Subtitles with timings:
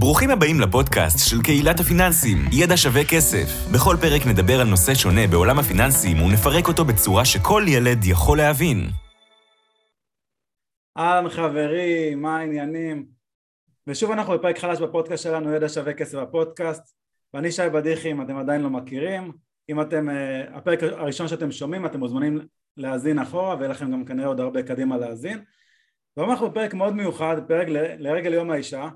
[0.00, 3.48] ברוכים הבאים לפודקאסט של קהילת הפיננסים, ידע שווה כסף.
[3.74, 8.78] בכל פרק נדבר על נושא שונה בעולם הפיננסים ונפרק אותו בצורה שכל ילד יכול להבין.
[10.98, 13.06] אהלן חברים, מה העניינים?
[13.86, 16.82] ושוב אנחנו בפרק חדש בפודקאסט שלנו, ידע שווה כסף בפודקאסט,
[17.34, 19.32] ואני שי בדיחי, אם אתם עדיין לא מכירים.
[19.70, 22.38] אם אתם, uh, הפרק הראשון שאתם שומעים, אתם מוזמנים
[22.76, 25.38] להאזין אחורה, ויהיה לכם גם כנראה עוד הרבה קדימה להאזין.
[26.16, 27.66] והיום אנחנו בפרק מאוד מיוחד, פרק
[27.98, 28.88] לרגל יום האישה,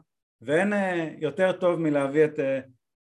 [0.43, 0.77] ואין uh,
[1.19, 2.69] יותר טוב מלהביא את uh,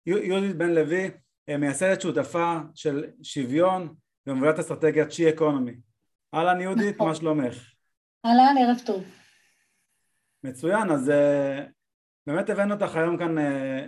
[0.06, 3.96] יהודית בן לוי, uh, מייסדת שותפה של שוויון
[4.28, 5.76] ומובילת אסטרטגיית שי אקונומי.
[6.34, 7.74] אהלן יהודית, מה שלומך?
[8.26, 9.04] אהלן, ערב טוב.
[10.44, 11.12] מצוין, אז
[12.28, 13.36] באמת הבאנו אותך היום כאן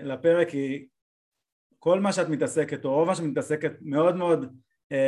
[0.04, 0.88] לפרק כי
[1.79, 4.54] כל מה שאת מתעסקת, או רוב מה שאת מתעסקת, מאוד מאוד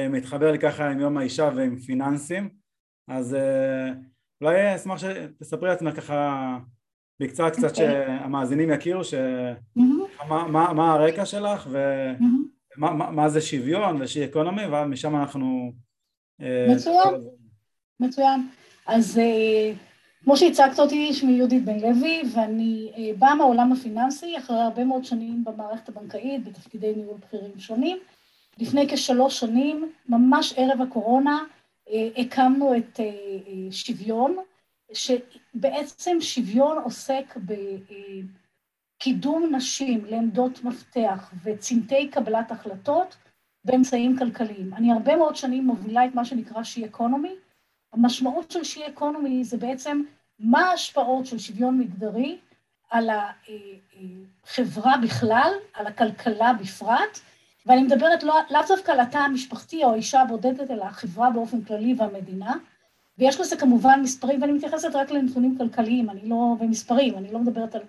[0.09, 2.49] מתחבר לי ככה עם יום האישה ועם פיננסים,
[3.07, 3.37] אז
[4.41, 6.57] אולי אשמח שתספרי לעצמך ככה
[7.19, 7.69] בקצרה קצת okay.
[7.69, 8.05] אוקיי.
[8.07, 9.13] שהמאזינים יכירו ש...
[9.13, 10.27] Mm-hmm.
[10.29, 12.77] מה, מה, מה הרקע שלך ומה Mm-hmm.
[12.77, 15.71] מה, מה זה שוויון ושי אקונומי ומשם אנחנו...
[16.41, 17.21] Uh, מצוין,
[17.99, 18.47] מצוין.
[18.87, 19.77] אז uh,
[20.23, 25.05] כמו שהצגת אותי, שמי יהודית בן לוי, ואני uh, באה מהעולם הפיננסי אחרי הרבה מאוד
[25.05, 27.97] שנים במערכת הבנקאית, בתפקידי ניהול בכירים שונים.
[28.57, 31.39] לפני כשלוש שנים, ממש ערב הקורונה,
[31.87, 34.37] uh, הקמנו את uh, uh, שוויון,
[34.93, 37.37] שבעצם שוויון עוסק
[38.97, 43.15] בקידום נשים לעמדות מפתח וצמתי קבלת החלטות
[43.65, 44.73] באמצעים כלכליים.
[44.73, 47.35] אני הרבה מאוד שנים מובילה את מה שנקרא שי אקונומי.
[47.93, 50.01] המשמעות של שי אקונומי זה בעצם
[50.39, 52.37] מה ההשפעות של שוויון מגדרי
[52.89, 53.09] על
[54.43, 57.19] החברה בכלל, על הכלכלה בפרט,
[57.65, 61.95] ואני מדברת לא, לאו דווקא על התא המשפחתי או האישה הבודדת, אלא החברה באופן כללי
[61.97, 62.55] והמדינה.
[63.17, 67.75] ויש לזה כמובן מספרים, ואני מתייחסת רק לנתונים כלכליים, אני לא, ומספרים, אני לא מדברת
[67.75, 67.81] על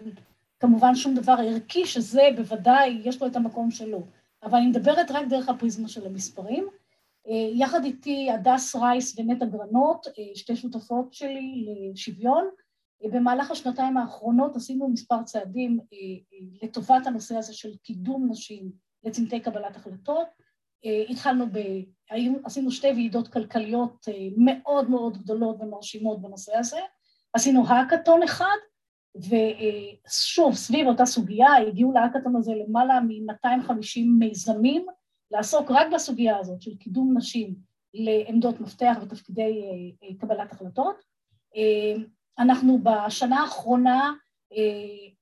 [0.61, 4.03] כמובן שום דבר ערכי, שזה בוודאי, יש לו את המקום שלו.
[4.43, 6.69] אבל אני מדברת רק דרך הפריזמה של המספרים.
[7.55, 12.49] יחד איתי הדס רייס ונטע גרנות, שתי שותפות שלי לשוויון.
[13.05, 15.81] במהלך השנתיים האחרונות עשינו מספר צעדים
[16.63, 18.71] לטובת הנושא הזה של קידום נשים
[19.05, 20.27] לצמתי קבלת החלטות.
[21.11, 21.59] התחלנו ב...
[22.45, 24.07] עשינו שתי ועידות כלכליות
[24.37, 26.79] מאוד מאוד גדולות ומרשימות בנושא הזה.
[27.33, 28.57] עשינו האקתון אחד,
[29.17, 34.87] ושוב, סביב אותה סוגיה, הגיעו להאקתון הזה למעלה מ-250 מיזמים,
[35.31, 37.55] לעסוק רק בסוגיה הזאת של קידום נשים
[37.95, 39.63] לעמדות מפתח ותפקידי
[40.19, 40.97] קבלת החלטות.
[42.39, 44.13] אנחנו בשנה האחרונה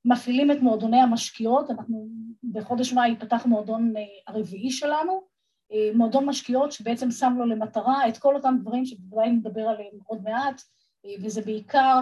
[0.05, 2.09] מפעילים את מועדוני המשקיעות, אנחנו
[2.53, 3.95] בחודש מאי פתח מועדון
[4.27, 5.36] הרביעי שלנו,
[5.95, 10.63] מועדון משקיעות שבעצם שם לו למטרה את כל אותם דברים שבוודאי נדבר עליהם עוד מעט,
[11.23, 12.01] וזה בעיקר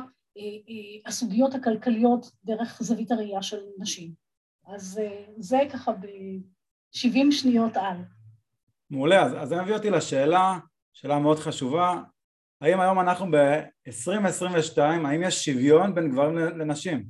[1.06, 4.12] הסוגיות הכלכליות דרך זווית הראייה של נשים.
[4.66, 5.00] אז
[5.36, 7.96] זה ככה ב-70 שניות על.
[8.90, 10.58] מעולה, אז, אז זה מביא אותי לשאלה,
[10.92, 12.02] שאלה מאוד חשובה,
[12.60, 17.06] האם היום אנחנו ב-2022, האם יש שוויון בין גברים לנשים?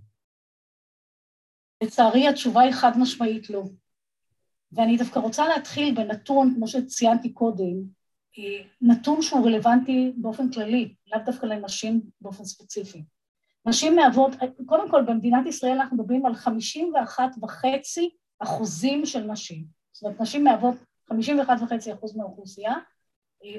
[1.83, 3.63] לצערי התשובה היא חד משמעית לא.
[4.75, 7.75] ואני דווקא רוצה להתחיל בנתון, כמו שציינתי קודם,
[8.81, 13.05] נתון שהוא רלוונטי באופן כללי, לאו דווקא לנשים באופן ספציפי.
[13.67, 14.33] נשים מהוות,
[14.67, 19.65] קודם כל במדינת ישראל אנחנו מדברים על 51 וחצי אחוזים של נשים.
[19.93, 20.75] זאת אומרת, נשים מהוות
[21.09, 22.75] 51 וחצי אחוז מהאוכלוסייה,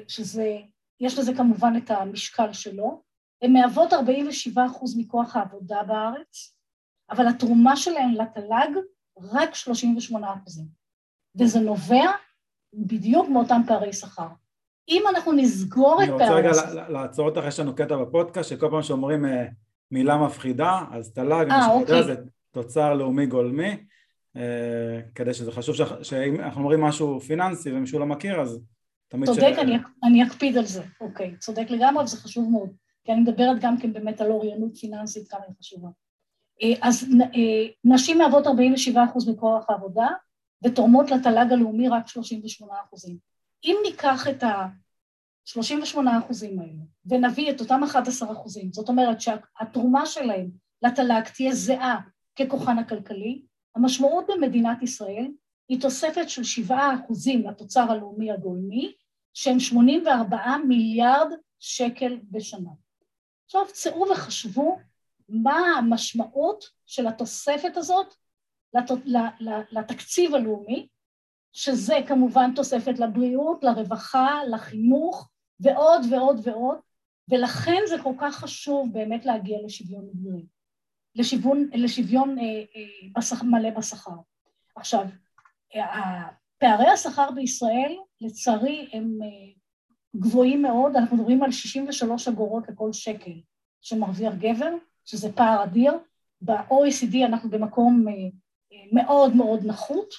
[0.08, 0.58] שזה,
[1.00, 3.02] יש לזה כמובן את המשקל שלו.
[3.42, 6.56] הן מהוות 47 אחוז מכוח העבודה בארץ,
[7.10, 8.78] אבל התרומה שלהן לתל"ג
[9.18, 10.85] רק 38 אחוזים.
[11.38, 12.06] וזה נובע
[12.74, 14.28] בדיוק מאותם פערי שכר.
[14.88, 16.38] אם אנחנו נסגור את פערי השכר...
[16.38, 19.24] אני רוצה רגע לעצור אותך, יש לנו קטע בפודקאסט שכל פעם שאומרים
[19.90, 22.14] מילה מפחידה, אז תל"ג, מי שיודע, זה
[22.50, 23.76] תוצר לאומי גולמי,
[25.14, 28.60] כדי שזה חשוב שאם אנחנו אומרים משהו פיננסי ומישהו לא מכיר, אז
[29.08, 29.58] תמיד צודק, ש...
[29.58, 32.70] אני, אני אקפיד על זה, אוקיי, צודק לגמרי, וזה חשוב מאוד,
[33.04, 35.88] כי אני מדברת גם כן באמת על אוריינות פיננסית, כמה היא חשובה.
[36.82, 37.06] אז
[37.84, 38.50] נשים מהוות 47%
[39.32, 40.08] מכוח העבודה,
[40.64, 42.12] ותורמות לתל"ג הלאומי רק 38%.
[43.64, 48.24] אם ניקח את ה-38% האלה ונביא את אותם 11%,
[48.72, 50.50] זאת אומרת שהתרומה שלהם
[50.82, 52.00] לתל"ג תהיה זהה
[52.38, 53.42] ככוחן הכלכלי,
[53.74, 55.30] המשמעות במדינת ישראל
[55.68, 56.72] היא תוספת של 7%
[57.44, 58.92] לתוצר הלאומי הגולמי,
[59.34, 62.70] שהם 84 מיליארד שקל בשנה.
[63.44, 64.78] עכשיו צאו וחשבו
[65.28, 68.14] מה המשמעות של התוספת הזאת
[69.70, 70.86] לתקציב הלאומי,
[71.52, 75.28] שזה כמובן תוספת לבריאות, לרווחה, לחינוך
[75.60, 76.78] ועוד ועוד ועוד,
[77.28, 80.46] ולכן זה כל כך חשוב באמת להגיע לשוויון מגדרי.
[81.14, 82.36] לשוויון, לשוויון
[83.18, 84.16] בשכ, מלא בשכר.
[84.76, 85.06] עכשיו,
[86.58, 89.18] פערי השכר בישראל, לצערי, הם
[90.16, 93.40] גבוהים מאוד, אנחנו מדברים על 63 אגורות לכל שקל
[93.80, 94.70] שמרוויח גבר,
[95.04, 95.92] שזה פער אדיר.
[96.40, 98.04] ב-OECD אנחנו במקום
[98.92, 100.14] מאוד מאוד נחות.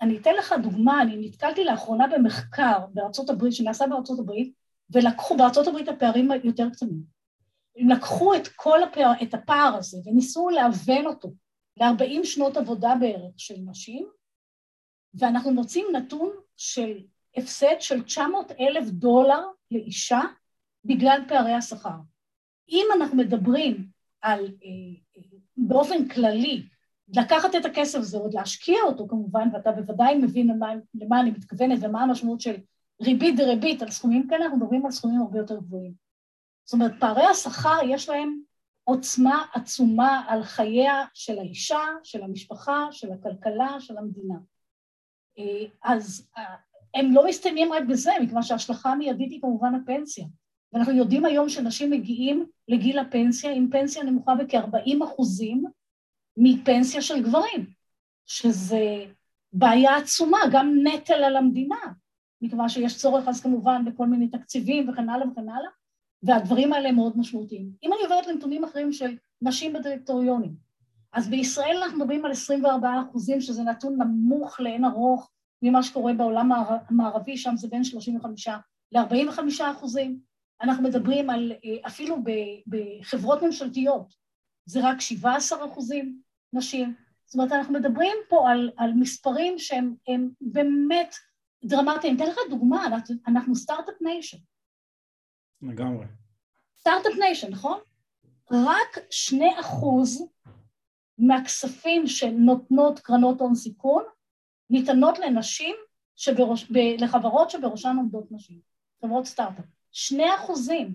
[0.00, 4.54] אני אתן לך דוגמה, אני נתקלתי לאחרונה במחקר בארצות הברית, שנעשה בארצות הברית,
[4.90, 7.14] ולקחו, בארצות הברית הפערים יותר קטנים.
[7.76, 11.28] הם לקחו את כל הפער, את הפער הזה וניסו להוון אותו
[11.76, 14.08] ל-40 שנות עבודה בערך של נשים,
[15.14, 16.98] ואנחנו מוצאים נתון של
[17.36, 20.20] הפסד של 900 אלף דולר לאישה
[20.84, 21.96] בגלל פערי השכר.
[22.68, 23.88] אם אנחנו מדברים
[24.24, 24.70] על, אה,
[25.16, 25.22] אה,
[25.56, 26.62] באופן כללי,
[27.08, 31.78] לקחת את הכסף הזה, עוד להשקיע אותו כמובן, ואתה בוודאי מבין למה, למה אני מתכוונת
[31.82, 32.54] ומה המשמעות של
[33.02, 35.92] ריבית דריבית על סכומים כאלה, אנחנו מדברים על סכומים הרבה יותר גבוהים.
[36.64, 38.40] זאת אומרת, פערי השכר יש להם
[38.84, 44.38] עוצמה עצומה על חייה של האישה, של המשפחה, של הכלכלה, של המדינה.
[45.38, 46.28] אה, אז
[46.94, 50.26] הם לא מסתיימים רק בזה, מכיוון שההשלכה המיידית היא כמובן הפנסיה.
[50.74, 55.64] ואנחנו יודעים היום שנשים מגיעים לגיל הפנסיה עם פנסיה נמוכה בכ-40 אחוזים
[56.36, 57.66] מפנסיה של גברים,
[58.26, 59.04] שזה
[59.52, 61.76] בעיה עצומה, גם נטל על המדינה,
[62.40, 65.70] מכיוון שיש צורך אז כמובן בכל מיני תקציבים וכן הלאה וכן הלאה,
[66.22, 67.70] והדברים האלה מאוד משמעותיים.
[67.82, 70.54] אם אני עוברת לנתונים אחרים של נשים בדירקטוריונים,
[71.12, 75.30] אז בישראל אנחנו מדברים על 24 אחוזים, שזה נתון נמוך לאין ארוך
[75.62, 78.48] ממה שקורה בעולם המערבי, שם זה בין 35
[78.92, 79.40] ל-45
[79.72, 80.33] אחוזים.
[80.62, 82.16] אנחנו מדברים על, אה, אפילו
[82.66, 84.14] בחברות ממשלתיות,
[84.66, 86.20] זה רק 17 אחוזים
[86.52, 86.94] נשים.
[87.24, 89.94] זאת אומרת, אנחנו מדברים פה על, על מספרים שהם
[90.40, 91.14] באמת
[91.64, 92.16] דרמטיים.
[92.16, 92.86] אתן לך דוגמה,
[93.26, 94.38] אנחנו start-up nation.
[95.62, 96.06] לגמרי.
[96.78, 97.78] Start-up nation, נכון?
[98.50, 100.28] רק שני אחוז
[101.18, 104.04] מהכספים שנותנות קרנות הון סיכון
[104.70, 105.76] ניתנות לנשים,
[106.16, 108.60] שבראש, ב, לחברות שבראשן עומדות נשים,
[109.00, 109.64] חברות סטארט-אפ.
[109.94, 110.94] שני אחוזים.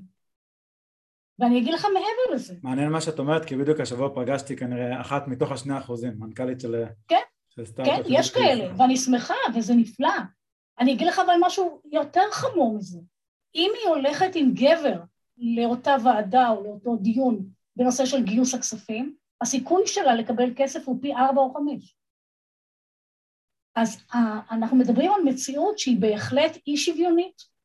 [1.40, 2.54] ואני אגיד לך מעבר לזה.
[2.64, 6.84] מעניין מה שאת אומרת, כי בדיוק השבוע פגשתי כנראה אחת מתוך השני אחוזים, מנכ"לית של,
[7.08, 7.64] כן, של.
[7.86, 10.14] כן, יש כאלה, ואני שמחה, וזה נפלא.
[10.80, 13.00] אני אגיד לך אבל משהו יותר חמור מזה.
[13.56, 15.02] אם היא הולכת עם גבר
[15.38, 21.16] לאותה ועדה או לאותו דיון בנושא של גיוס הכספים, הסיכוי שלה לקבל כסף הוא פי
[21.16, 21.96] ארבע או חמש.
[23.76, 24.04] אז
[24.52, 27.59] אנחנו מדברים על מציאות שהיא בהחלט אי שוויונית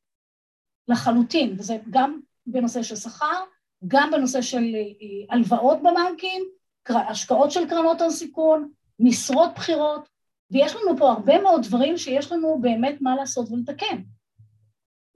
[0.89, 3.41] לחלוטין, וזה גם בנושא של שכר,
[3.89, 6.45] גם בנושא של אה, הלוואות בבנקים,
[6.89, 8.71] השקעות של קרנות הון סיכון,
[9.01, 10.09] משרות בכירות,
[10.51, 14.03] ויש לנו פה הרבה מאוד דברים שיש לנו באמת מה לעשות ולתקן,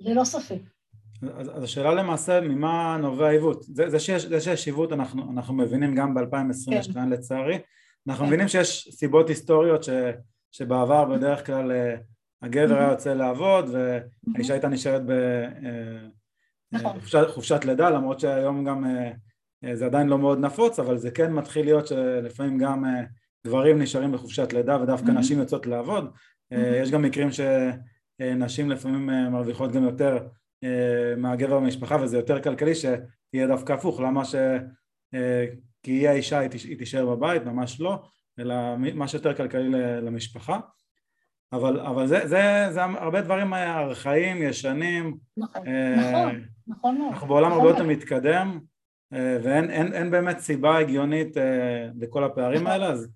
[0.00, 0.61] ללא ספק.
[1.23, 3.62] אז, אז השאלה למעשה, ממה נובע העיוות?
[3.62, 7.09] זה, זה, שיש, זה שיש עיוות אנחנו, אנחנו מבינים גם ב-2022 כן.
[7.09, 7.59] לצערי,
[8.09, 8.29] אנחנו כן.
[8.29, 9.88] מבינים שיש סיבות היסטוריות ש,
[10.53, 11.97] שבעבר בדרך כלל אה,
[12.43, 15.11] הגבר היה יוצא לעבוד והאישה הייתה נשארת ב...
[15.11, 16.06] אה,
[16.73, 17.00] נכון.
[17.00, 18.85] חופשת, חופשת לידה, למרות שהיום גם
[19.73, 22.85] זה עדיין לא מאוד נפוץ, אבל זה כן מתחיל להיות שלפעמים גם
[23.46, 25.11] גברים נשארים בחופשת לידה ודווקא.
[25.11, 26.11] נשים יוצאות לעבוד.
[26.50, 30.19] יש גם מקרים שנשים לפעמים אה, מרוויחות גם יותר
[30.64, 34.34] אה, מהגבר במשפחה וזה יותר כלכלי שיהיה דווקא הפוך, למה ש...
[35.82, 38.02] כי היא האישה היא תישאר בבית, ממש לא,
[38.38, 39.69] אלא מה שיותר כלכלי
[40.03, 40.60] למשפחה.
[41.52, 45.17] אבל, אבל זה, זה, זה הרבה דברים ארכאיים, ישנים.
[45.36, 45.62] נכון,
[45.96, 47.12] נכון, נכון מאוד.
[47.12, 48.60] אנחנו בעולם הרבה יותר מתקדם,
[49.12, 51.36] ואין אין, אין באמת סיבה הגיונית
[52.00, 52.72] לכל הפערים נכון.
[52.72, 53.08] האלה, אז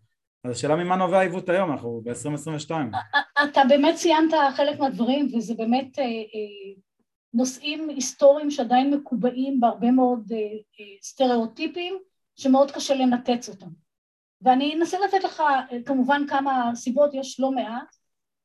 [0.44, 2.70] אז השאלה ממה נובע העיוות היום, אנחנו ב-2022.
[3.44, 6.80] אתה באמת ציינת חלק מהדברים, וזה באמת אה, אה,
[7.34, 11.98] נושאים היסטוריים שעדיין מקובעים בהרבה מאוד אה, סטריאוטיפים,
[12.36, 13.68] שמאוד קשה לנתץ אותם.
[14.42, 15.42] ואני אנסה לתת לך
[15.86, 17.96] כמובן כמה סיבות, יש לא מעט,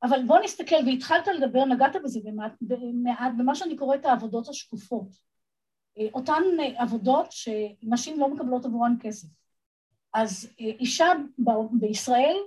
[0.04, 5.27] אבל בוא נסתכל, והתחלת לדבר, נגעת בזה במעט, במעט במה שאני קוראת העבודות השקופות.
[6.13, 6.44] אותן
[6.77, 9.27] עבודות שנשים לא מקבלות עבורן כסף.
[10.13, 11.06] אז אה, אישה
[11.72, 12.38] בישראל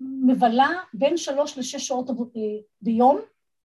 [0.00, 2.14] מבלה בין שלוש לשש שעות אה,
[2.82, 3.18] ביום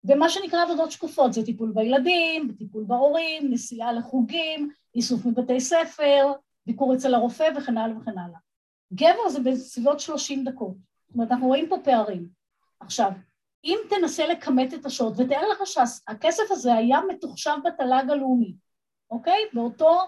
[0.03, 6.31] במה שנקרא עבודות שקופות, זה טיפול בילדים, טיפול בהורים, נסיעה לחוגים, איסוף מבתי ספר,
[6.65, 8.39] ביקור אצל הרופא וכן הלאה וכן הלאה.
[8.93, 10.75] גבר זה בסביבות 30 דקות,
[11.07, 12.27] זאת אומרת אנחנו רואים פה פערים.
[12.85, 13.11] עכשיו,
[13.63, 18.55] אם תנסה לכמת את השעות, ותאר לך שהכסף הזה היה מתוחשב בתל"ג הלאומי,
[19.11, 19.39] אוקיי?
[19.53, 19.99] באותו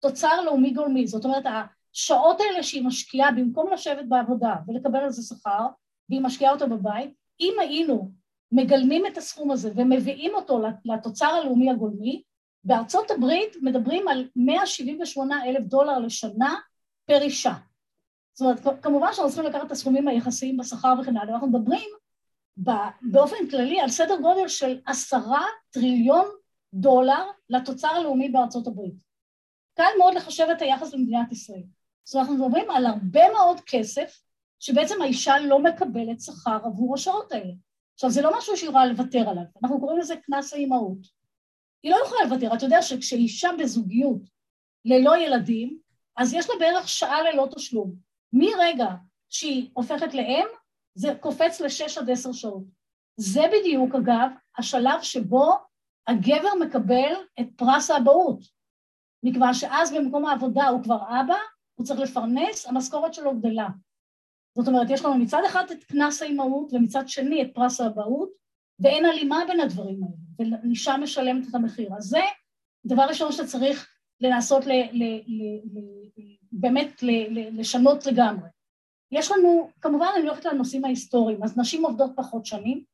[0.00, 5.22] תוצר לאומי גולמי, זאת אומרת השעות האלה שהיא משקיעה במקום לשבת בעבודה ולקבל על זה
[5.22, 5.66] שכר,
[6.08, 8.10] והיא משקיעה אותו בבית, אם היינו
[8.52, 12.22] מגלמים את הסכום הזה ומביאים אותו לתוצר הלאומי הגולמי,
[12.64, 16.54] בארצות הברית מדברים על 178 אלף דולר לשנה
[17.06, 17.52] פר אישה.
[18.32, 21.88] זאת אומרת, כמובן שאנחנו צריכים לקחת את הסכומים היחסיים בשכר וכן הלאה, אנחנו מדברים
[23.02, 26.26] באופן כללי על סדר גודל של עשרה טריליון
[26.74, 29.02] דולר לתוצר הלאומי בארצות הברית.
[29.74, 31.62] קל מאוד לחשב את היחס למדינת ישראל.
[32.04, 34.20] זאת אומרת, אנחנו מדברים על הרבה מאוד כסף
[34.60, 37.52] שבעצם האישה לא מקבלת שכר עבור השעות האלה.
[37.94, 40.98] עכשיו, זה לא משהו שהיא יכולה לוותר עליו, אנחנו קוראים לזה קנס האימהות.
[41.82, 44.22] היא לא יכולה לוותר, אתה יודע שכשאישה בזוגיות
[44.84, 45.78] ללא ילדים,
[46.16, 47.94] אז יש לה בערך שעה ללא תשלום.
[48.32, 48.88] מרגע
[49.28, 50.46] שהיא הופכת לאם,
[50.98, 52.64] זה קופץ לשש עד עשר שעות.
[53.16, 55.52] זה בדיוק, אגב, השלב שבו
[56.06, 58.40] הגבר מקבל את פרס האבהות.
[59.22, 61.36] מכיוון שאז במקום העבודה הוא כבר אבא,
[61.74, 63.68] הוא צריך לפרנס, המשכורת שלו גדלה.
[64.56, 68.30] זאת אומרת, יש לנו מצד אחד את קנס האימהות ומצד שני את פרס האבהות,
[68.80, 71.90] ואין הלימה בין הדברים האלה, ואישה משלמת את המחיר.
[71.96, 72.20] אז זה
[72.86, 73.88] דבר ראשון שאתה צריך
[74.20, 75.80] לנסות ל, ל, ל, ל,
[76.52, 78.48] באמת ל, ל, לשנות לגמרי.
[79.12, 82.84] יש לנו, כמובן אני הולכת לנושאים ההיסטוריים, אז נשים עובדות פחות שנים,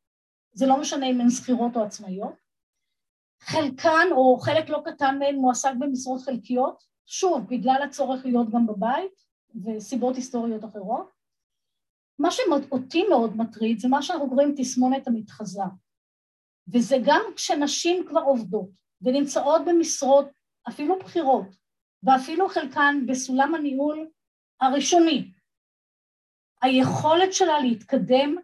[0.52, 2.34] זה לא משנה אם הן שכירות או עצמאיות,
[3.40, 9.24] חלקן או חלק לא קטן מהן מועסק במשרות חלקיות, שוב, בגלל הצורך להיות גם בבית
[9.64, 11.10] וסיבות היסטוריות אחרות.
[12.18, 15.62] מה שאותי מאוד מטריד זה מה שאנחנו קוראים תסמונת המתחזה,
[16.68, 18.68] וזה גם כשנשים כבר עובדות
[19.02, 20.26] ונמצאות במשרות
[20.68, 21.46] אפילו בכירות,
[22.02, 24.08] ואפילו חלקן בסולם הניהול
[24.60, 25.32] הראשוני,
[26.64, 28.36] היכולת שלה להתקדם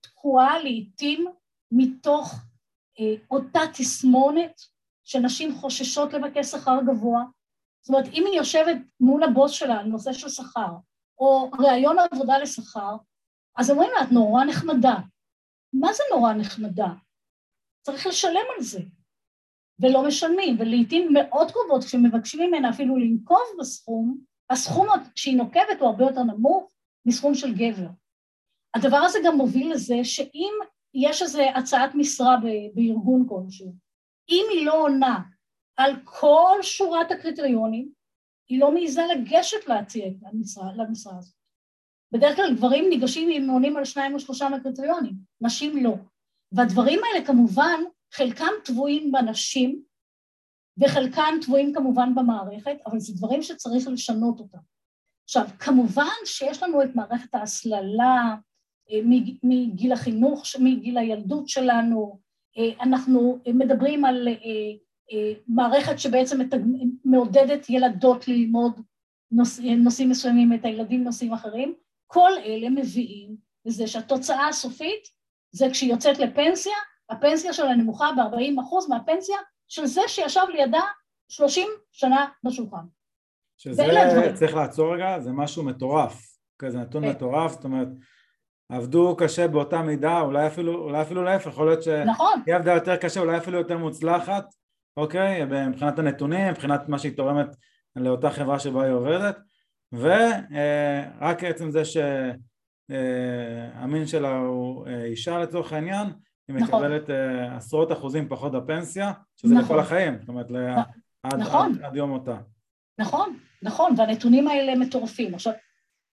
[0.00, 1.26] תקועה לעיתים
[1.72, 2.34] מתוך
[3.00, 4.60] אה, אותה תסמונת
[5.04, 7.24] שנשים חוששות לבקש שכר גבוה.
[7.82, 10.72] זאת אומרת, אם היא יושבת מול הבוס שלה על נושא של שכר,
[11.18, 12.96] או ראיון עבודה לשכר,
[13.56, 14.96] אז אומרים לה, את נורא נחמדה.
[15.72, 16.88] מה זה נורא נחמדה?
[17.82, 18.80] צריך לשלם על זה,
[19.78, 24.18] ולא משלמים, ולעיתים מאוד קרובות כשמבקשים ממנה אפילו לנקוב בסכום,
[24.50, 26.71] הסכום שהיא נוקבת הוא הרבה יותר נמוך
[27.06, 27.88] מסכום של גבר.
[28.74, 30.52] הדבר הזה גם מוביל לזה שאם
[30.94, 32.36] יש איזו הצעת משרה
[32.74, 33.74] בארגון כלשהו,
[34.28, 35.20] אם היא לא עונה
[35.76, 37.92] על כל שורת הקריטריונים,
[38.48, 41.34] היא לא מעיזה לגשת להציע את המשרה, למשרה הזאת.
[42.12, 45.94] בדרך כלל גברים ניגשים אם עונים על שניים או שלושה מהקריטריונים, נשים לא.
[46.52, 47.80] והדברים האלה כמובן,
[48.14, 49.82] חלקם טבועים בנשים,
[50.78, 54.58] וחלקם טבועים כמובן במערכת, אבל זה דברים שצריך לשנות אותם.
[55.36, 58.34] עכשיו, כמובן שיש לנו את מערכת ההסללה
[58.90, 59.00] אה,
[59.42, 62.18] מגיל החינוך, מגיל הילדות שלנו,
[62.58, 66.38] אה, אנחנו מדברים על אה, מערכת שבעצם
[67.04, 68.80] מעודדת ילדות ללמוד
[69.30, 71.74] נושאים מסוימים, את הילדים נושאים אחרים,
[72.06, 75.08] כל אלה מביאים לזה שהתוצאה הסופית
[75.52, 76.76] זה כשהיא יוצאת לפנסיה,
[77.10, 79.36] הפנסיה שלה נמוכה ב-40% מהפנסיה
[79.68, 80.82] של זה שישב לידה
[81.28, 82.84] 30 שנה בשולחן.
[83.56, 86.22] שזה צריך לעצור רגע, זה משהו מטורף,
[86.58, 87.10] כזה נתון כן.
[87.10, 87.88] מטורף, זאת אומרת,
[88.68, 92.42] עבדו קשה באותה מידה, אולי אפילו, אולי אפילו להפך, יכול להיות שהיא נכון.
[92.46, 94.44] עבדה יותר קשה, אולי אפילו יותר מוצלחת,
[94.96, 95.44] אוקיי?
[95.68, 97.56] מבחינת הנתונים, מבחינת מה שהיא תורמת
[97.96, 99.38] לאותה חברה שבה היא עובדת,
[99.92, 101.82] ורק עצם זה
[102.90, 106.06] שהמין שלה הוא אה, אישה לצורך העניין,
[106.48, 106.84] היא נכון.
[106.84, 109.64] מקבלת אה, עשרות אחוזים פחות בפנסיה, שזה נכון.
[109.64, 110.46] לכל החיים, זאת אומרת,
[111.22, 111.72] עד, נכון.
[111.74, 112.36] עד, עד יום מותה.
[113.02, 115.34] נכון, נכון, והנתונים האלה מטורפים.
[115.34, 115.52] עכשיו,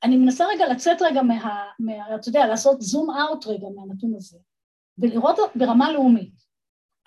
[0.03, 1.65] אני מנסה רגע לצאת רגע מה...
[1.79, 4.39] מה אתה יודע, לעשות זום אאוט רגע מהנתון הזה,
[4.99, 6.35] ולראות ברמה לאומית.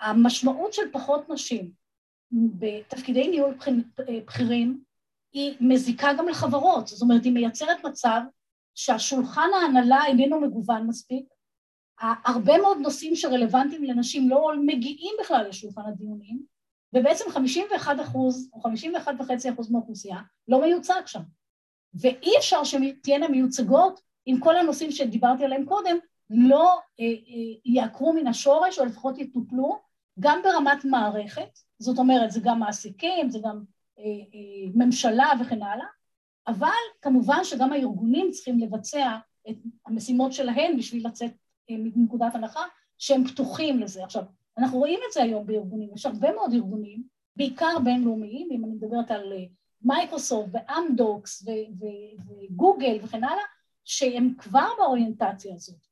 [0.00, 1.70] המשמעות של פחות נשים
[2.32, 3.54] בתפקידי ניהול
[3.98, 4.82] בכירים
[5.32, 8.20] היא מזיקה גם לחברות, זאת אומרת, היא מייצרת מצב
[8.74, 11.24] שהשולחן ההנהלה איננו מגוון מספיק,
[12.00, 16.51] הרבה מאוד נושאים שרלוונטיים לנשים לא מגיעים בכלל לשולחן הדיונים,
[16.92, 20.18] ובעצם 51 אחוז או 51 וחצי אחוז מהאוכלוסייה
[20.48, 21.22] לא מיוצג שם.
[21.94, 25.96] ואי אפשר שתהיינה מיוצגות אם כל הנושאים שדיברתי עליהם קודם
[26.30, 27.12] לא אה, אה,
[27.64, 29.78] יעקרו מן השורש או לפחות יטופלו
[30.20, 33.64] גם ברמת מערכת, זאת אומרת זה גם מעסיקים, זה גם
[33.98, 35.86] אה, אה, ממשלה וכן הלאה,
[36.46, 36.68] אבל
[37.02, 39.16] כמובן שגם הארגונים צריכים לבצע
[39.50, 39.56] את
[39.86, 41.30] המשימות שלהם בשביל לצאת
[41.70, 42.62] אה, מנקודת הנחה
[42.98, 44.04] שהם פתוחים לזה.
[44.04, 44.22] עכשיו,
[44.58, 47.02] אנחנו רואים את זה היום בארגונים, יש הרבה מאוד ארגונים,
[47.36, 49.44] בעיקר בינלאומיים, אם אני מדברת על אה,
[49.82, 51.46] מייקרוסופט ואמדוקס
[52.50, 53.44] וגוגל וכן הלאה,
[53.84, 55.86] שהם כבר באוריינטציה הזאת,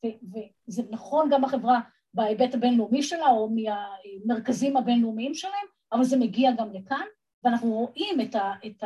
[0.69, 1.81] וזה נכון גם בחברה
[2.14, 7.05] בהיבט הבינלאומי שלה או מהמרכזים הבינלאומיים שלהם, אבל זה מגיע גם לכאן,
[7.45, 8.85] ואנחנו רואים את, ה, את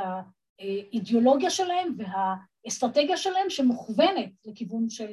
[0.59, 5.12] האידיאולוגיה שלהם והאסטרטגיה שלהם שמוכוונת לכיוון של,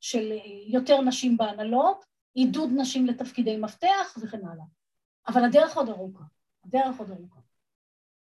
[0.00, 0.32] של
[0.66, 2.04] יותר נשים בהנהלות,
[2.38, 4.64] עידוד נשים לתפקידי מפתח וכן הלאה.
[5.28, 6.24] אבל הדרך עוד ארוכה.
[6.64, 7.40] הדרך עוד ארוכה.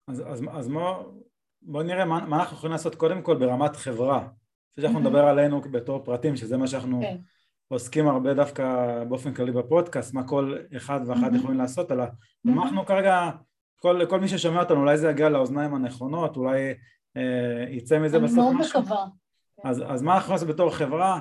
[0.08, 1.22] אז, אז, אז בואו
[1.62, 4.28] בוא נראה מה, מה אנחנו יכולים לעשות קודם כל ברמת חברה.
[4.72, 7.16] לפני שאנחנו נדבר עלינו בתור פרטים, שזה מה שאנחנו כן.
[7.68, 8.64] עוסקים הרבה דווקא
[9.08, 12.04] באופן כללי בפודקאסט, מה כל אחד ואחת יכולים לעשות, אלא
[12.44, 13.30] ומה אנחנו כרגע,
[13.76, 16.74] כל, כל מי ששומע אותנו, אולי זה יגיע לאוזניים הנכונות, אולי
[17.16, 18.48] אה, יצא מזה בסוף משהו.
[18.48, 19.06] אני מאוד מקווה.
[19.64, 21.20] אז, אז מה אנחנו עושים בתור חברה,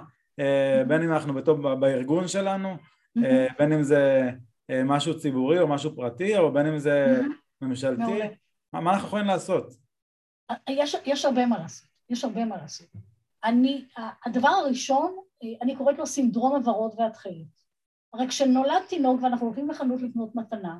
[0.88, 2.78] בין אם אנחנו בתור, בארגון שלנו,
[3.18, 4.30] אה, בין אם זה
[4.70, 7.22] אה, משהו ציבורי או משהו פרטי, או בין אם זה
[7.62, 8.20] ממשלתי,
[8.74, 9.74] מה, אנחנו יכולים לעשות?
[10.70, 12.88] יש, יש הרבה מה לעשות, יש הרבה מה לעשות.
[13.44, 13.86] אני,
[14.26, 15.16] הדבר הראשון,
[15.62, 17.62] אני קוראת לו סינדרום הוורוד והתכלת.
[18.14, 20.80] הרי כשנולד תינוק ואנחנו הולכים לחנות לקנות מתנה,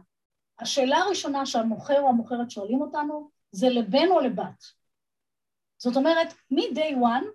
[0.60, 4.64] השאלה הראשונה שהמוכר או המוכרת שואלים אותנו זה לבן או לבת.
[5.78, 7.26] זאת אומרת, מ-day one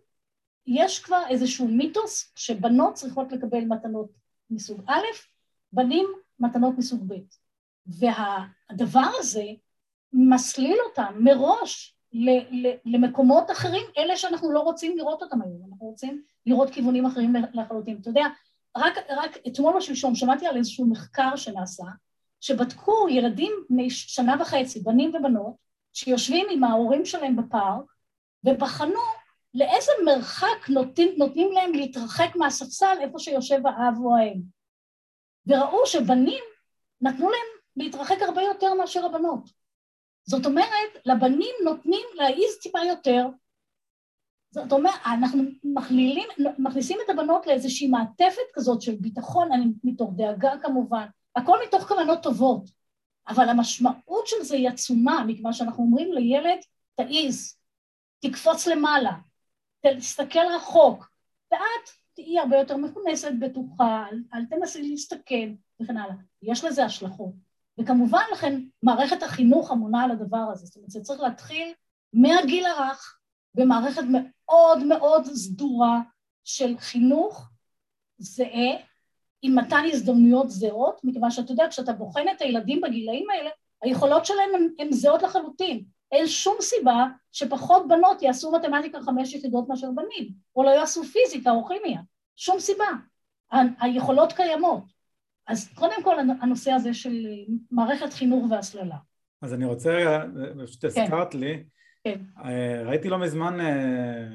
[0.66, 4.10] יש כבר איזשהו מיתוס שבנות צריכות לקבל מתנות
[4.50, 5.04] מסוג א',
[5.72, 6.06] בנים
[6.40, 7.14] מתנות מסוג ב'.
[7.86, 9.44] והדבר הזה
[10.12, 11.96] מסליל אותם מראש
[12.84, 17.98] למקומות אחרים, אלה שאנחנו לא רוצים לראות אותם היום, אנחנו רוצים לראות כיוונים אחרים לחלוטין.
[18.00, 18.24] אתה יודע,
[18.76, 21.84] רק, רק אתמול או שלשום שמעתי על איזשהו מחקר שנעשה,
[22.40, 25.54] שבדקו ילדים משנה וחצי, בנים ובנות,
[25.92, 27.84] שיושבים עם ההורים שלהם בפארק,
[28.44, 29.00] ובחנו
[29.56, 34.40] לאיזה מרחק נותנים, נותנים להם להתרחק מהספסל איפה שיושב האב או האם.
[35.46, 36.44] וראו שבנים
[37.00, 37.46] נתנו להם
[37.76, 39.50] להתרחק הרבה יותר מאשר הבנות.
[40.24, 43.26] זאת אומרת, לבנים נותנים להעיז טיפה יותר.
[44.50, 50.52] זאת אומרת, אנחנו מכלילים, מכניסים את הבנות לאיזושהי מעטפת כזאת של ביטחון, אני מתוך דאגה
[50.62, 52.70] כמובן, הכל מתוך כוונות טובות,
[53.28, 56.58] אבל המשמעות של זה היא עצומה, מכיוון שאנחנו אומרים לילד,
[56.94, 57.56] תעיז,
[58.20, 59.12] תקפוץ למעלה,
[59.94, 61.10] תסתכל רחוק,
[61.52, 65.48] ואת תהיי הרבה יותר מכונסת, בטוחה, אל, אל תנסי להסתכל
[65.82, 66.14] וכן הלאה.
[66.42, 67.32] יש לזה השלכות.
[67.78, 71.72] וכמובן לכן מערכת החינוך אמונה על הדבר הזה, זאת אומרת זה צריך להתחיל
[72.12, 73.18] מהגיל הרך
[73.54, 76.00] במערכת מאוד מאוד סדורה
[76.44, 77.50] של חינוך
[78.18, 78.76] זהה
[79.42, 83.50] עם מתן הזדמנויות זהות, מכיוון שאתה יודע, כשאתה בוחן את הילדים בגילאים האלה,
[83.82, 85.84] היכולות שלהם הן זהות לחלוטין.
[86.12, 91.50] אין שום סיבה שפחות בנות יעשו מתמטיקה חמש יחידות מאשר בנים, או לא יעשו פיזיקה
[91.50, 92.00] או כימיה.
[92.36, 92.86] שום סיבה.
[93.80, 94.84] היכולות קיימות.
[95.46, 97.26] אז קודם כל הנושא הזה של
[97.70, 98.96] מערכת חינוך והסללה.
[99.42, 100.22] אז אני רוצה
[100.64, 101.02] פשוט כן.
[101.02, 101.64] הזכרת לי,
[102.04, 102.20] כן.
[102.44, 104.28] אה, ראיתי לא מזמן אה,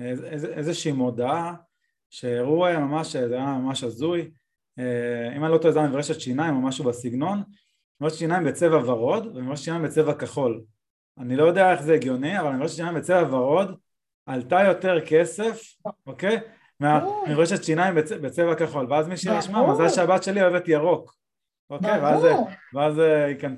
[0.00, 1.54] איז, איזושהי מודעה
[2.10, 4.30] שהראו ממש, זה היה ממש הזוי,
[4.78, 7.42] אה, אם אני לא טועה זה היה מברשת שיניים או משהו בסגנון,
[8.00, 10.64] מברשת שיניים בצבע ורוד ומברשת שיניים בצבע כחול.
[11.18, 13.76] אני לא יודע איך זה הגיוני, אבל מברשת שיניים בצבע ורוד
[14.26, 15.62] עלתה יותר כסף,
[16.06, 16.40] אוקיי?
[17.28, 21.16] מברשת שיניים בצבע כחול, ואז מישהי אמרה, מזל שהבת שלי אוהבת ירוק.
[21.70, 22.00] אוקיי,
[22.74, 22.98] ואז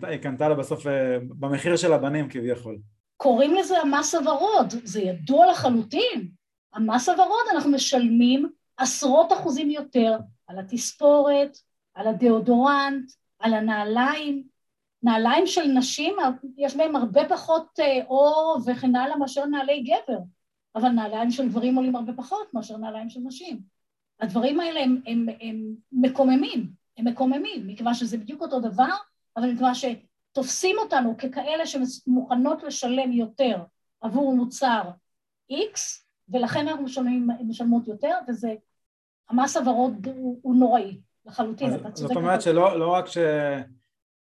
[0.03, 0.87] היא קנתה לה בסוף
[1.21, 2.79] במחיר של הבנים כביכול.
[3.17, 6.29] קוראים לזה המס הוורוד, זה ידוע לחלוטין.
[6.75, 10.17] המס הוורוד אנחנו משלמים עשרות אחוזים יותר
[10.47, 11.59] על התספורת,
[11.95, 14.58] על הדאודורנט, על הנעליים.
[15.03, 16.17] נעליים של נשים,
[16.57, 20.19] יש בהם הרבה פחות אה, אור וכן הלאה מאשר נעלי גבר,
[20.75, 23.61] אבל נעליים של גברים עולים הרבה פחות מאשר נעליים של נשים.
[24.21, 28.95] הדברים האלה הם, הם, הם מקוממים, הם מקוממים, מכיוון שזה בדיוק אותו דבר,
[29.37, 33.63] אבל מכיוון שתופסים אותנו ככאלה שמוכנות לשלם יותר
[34.01, 34.83] עבור מוצר
[35.53, 35.79] X,
[36.29, 38.55] ולכן אנחנו משלמים, משלמות יותר, וזה,
[39.31, 42.09] המס הוורוד הוא, הוא נוראי לחלוטין, אתה צודק.
[42.09, 43.07] זאת אומרת שלא לא רק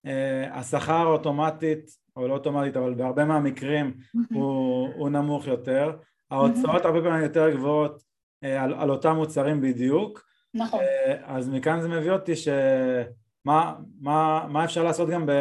[0.07, 3.93] שהשכר אוטומטית, או לא אוטומטית, אבל בהרבה מהמקרים
[4.33, 5.97] הוא, הוא נמוך יותר,
[6.31, 8.03] ההוצאות הרבה פעמים יותר גבוהות
[8.43, 10.23] אה, על, על אותם מוצרים בדיוק.
[10.53, 10.79] נכון.
[10.79, 15.31] אה, אז מכאן זה מביא אותי שמה מה, מה אפשר לעשות גם ב,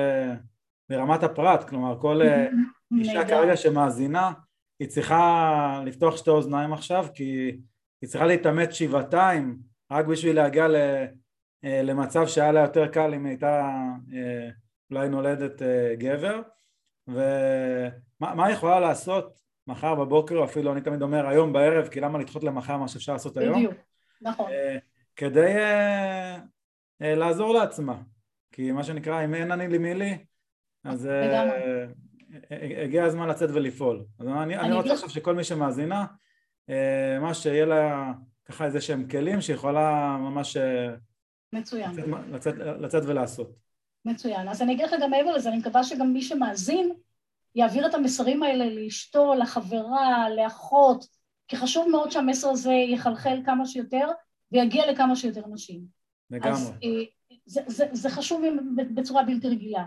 [0.91, 2.47] ברמת הפרט, כלומר כל אה,
[3.01, 4.33] אישה כרגע שמאזינה
[4.81, 7.57] היא צריכה לפתוח שתי אוזניים עכשיו כי
[8.03, 9.59] היא צריכה להתאמץ שבעתיים
[9.93, 10.77] רק בשביל להגיע ל,
[11.67, 13.73] למצב שהיה לה יותר קל אם הייתה
[14.91, 15.63] אולי נולדת
[15.99, 16.41] גבר
[17.09, 22.45] ומה היא יכולה לעשות מחר בבוקר, אפילו אני תמיד אומר היום בערב, כי למה לדחות
[22.45, 23.57] למחר מה שאפשר לעשות היום?
[23.57, 23.75] בדיוק,
[24.23, 24.51] נכון.
[24.51, 24.79] אה,
[25.17, 25.55] כדי
[27.01, 27.97] לעזור לעצמה,
[28.53, 30.19] כי מה שנקרא, אם אין אני לי מי לי,
[30.85, 31.09] אז
[32.83, 34.05] הגיע הזמן לצאת ולפעול.
[34.19, 36.05] אז אני, אני רוצה עכשיו שכל מי שמאזינה,
[37.21, 38.13] מה שיהיה לה
[38.45, 40.57] ככה איזה שהם כלים שיכולה ממש
[41.53, 41.91] מצוין.
[42.31, 43.51] לצאת, לצאת ולעשות.
[44.05, 44.49] מצוין.
[44.49, 46.93] אז אני אגיד לך גם מעבר לזה, אני מקווה שגם מי שמאזין
[47.55, 51.07] יעביר את המסרים האלה לאשתו, לחברה, לאחות,
[51.49, 54.09] כי חשוב מאוד שהמסר הזה יחלחל כמה שיותר
[54.53, 55.85] ויגיע לכמה שיותר נשים.
[56.31, 56.53] לגמרי.
[56.53, 56.89] אז אה,
[57.47, 58.43] זה, זה, זה חשוב
[58.95, 59.85] בצורה בלתי רגילה.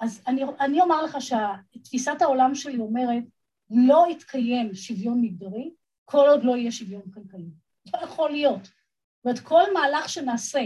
[0.00, 3.22] אז אני, אני אומר לך שתפיסת העולם שלי אומרת,
[3.70, 5.70] לא יתקיים שוויון מגדרי
[6.04, 7.50] כל עוד לא יהיה שוויון כלכלי.
[7.94, 8.64] לא יכול להיות.
[8.64, 10.60] זאת אומרת, כל מהלך שנעשה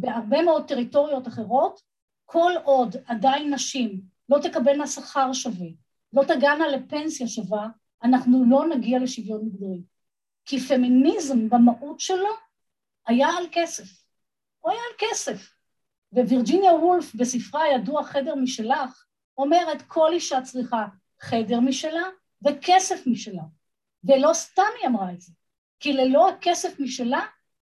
[0.00, 1.80] בהרבה מאוד טריטוריות אחרות,
[2.24, 5.68] כל עוד עדיין נשים לא תקבלנה שכר שווה,
[6.12, 7.68] לא תגענה לפנסיה שווה,
[8.02, 9.82] אנחנו לא נגיע לשוויון מגדרי.
[10.44, 12.28] כי פמיניזם במהות שלו
[13.06, 14.04] היה על כסף.
[14.60, 15.52] הוא היה על כסף.
[16.12, 19.04] ווירג'יניה וולף בספרה הידוע חדר משלך,
[19.38, 20.86] אומרת כל אישה צריכה
[21.20, 22.02] חדר משלה
[22.46, 23.42] וכסף משלה.
[24.04, 25.32] ולא סתם היא אמרה את זה,
[25.80, 27.26] כי ללא הכסף משלה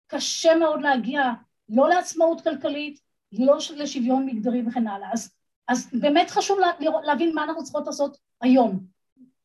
[0.07, 1.23] קשה מאוד להגיע
[1.71, 3.01] לא לעצמאות כלכלית,
[3.33, 5.13] לא לשוויון מגדרי וכן הלאה.
[5.13, 5.35] אז,
[5.69, 6.67] אז באמת חשוב לה,
[7.05, 8.81] להבין מה אנחנו צריכות לעשות היום,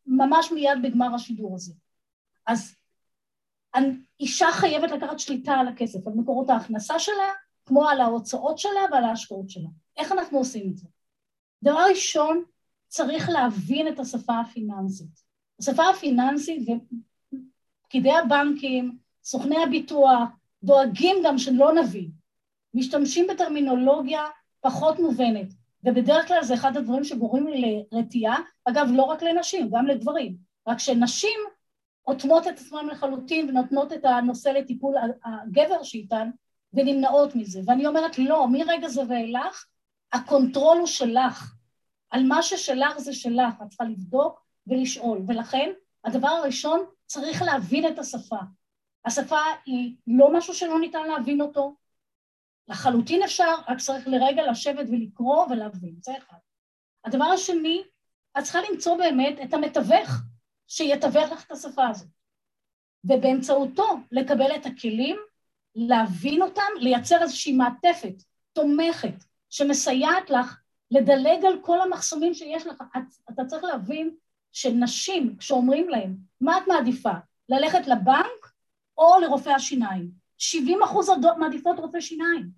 [0.05, 1.73] ממש מיד בגמר השידור הזה.
[2.47, 2.75] אז
[4.19, 7.33] אישה חייבת לקחת שליטה על הכסף, על מקורות ההכנסה שלה,
[7.65, 9.69] כמו על ההוצאות שלה ועל ההשקעות שלה.
[9.97, 10.88] איך אנחנו עושים את זה?
[11.63, 12.43] דבר ראשון,
[12.88, 15.23] צריך להבין את השפה הפיננסית.
[15.59, 20.29] השפה הפיננסית ופקידי הבנקים, סוכני הביטוח,
[20.65, 22.10] דואגים גם שלא נבין.
[22.73, 24.23] משתמשים בטרמינולוגיה
[24.62, 25.47] פחות מובנת,
[25.84, 27.47] ובדרך כלל זה אחד הדברים שגורמים
[27.91, 30.36] לרתיעה, אגב, לא רק לנשים, גם לגברים,
[30.67, 31.39] רק שנשים
[32.08, 36.30] אוטמות את עצמן לחלוטין ונותנות את הנושא לטיפול הגבר שאיתן
[36.73, 37.62] ונמנעות מזה.
[37.65, 39.65] ואני אומרת, לא, מרגע זה ואילך,
[40.13, 41.56] ה control הוא שלך.
[42.10, 45.21] על מה ששלך זה שלך, את צריכה לבדוק ולשאול.
[45.28, 45.71] ולכן,
[46.06, 48.39] הדבר הראשון, צריך להבין את השפה.
[49.05, 51.75] השפה היא לא משהו שלא ניתן להבין אותו,
[52.67, 56.37] לחלוטין אפשר, רק צריך לרגע לשבת ולקרוא ולהבין, זה אחד.
[57.05, 57.83] הדבר השני,
[58.37, 60.09] את צריכה למצוא באמת את המתווך
[60.67, 62.07] שיתווך לך את השפה הזאת,
[63.03, 65.17] ובאמצעותו לקבל את הכלים,
[65.75, 70.57] להבין אותם, לייצר איזושהי מעטפת תומכת שמסייעת לך
[70.91, 72.83] לדלג על כל המחסומים שיש לך.
[72.97, 74.15] את, אתה צריך להבין
[74.51, 77.11] שנשים, כשאומרים להם, מה את מעדיפה?
[77.49, 78.54] ללכת לבנק
[78.97, 80.12] או לרופא השיניים?
[80.38, 82.49] 70 אחוז מעדיפות רופא שיניים.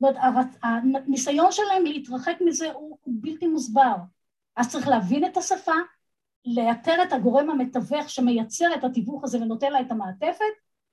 [0.00, 3.96] זאת אומרת, הניסיון שלהם להתרחק מזה הוא בלתי מוסבר.
[4.56, 5.74] אז צריך להבין את השפה,
[6.44, 10.44] לאתר את הגורם המתווך שמייצר את התיווך הזה ונותן לה את המעטפת,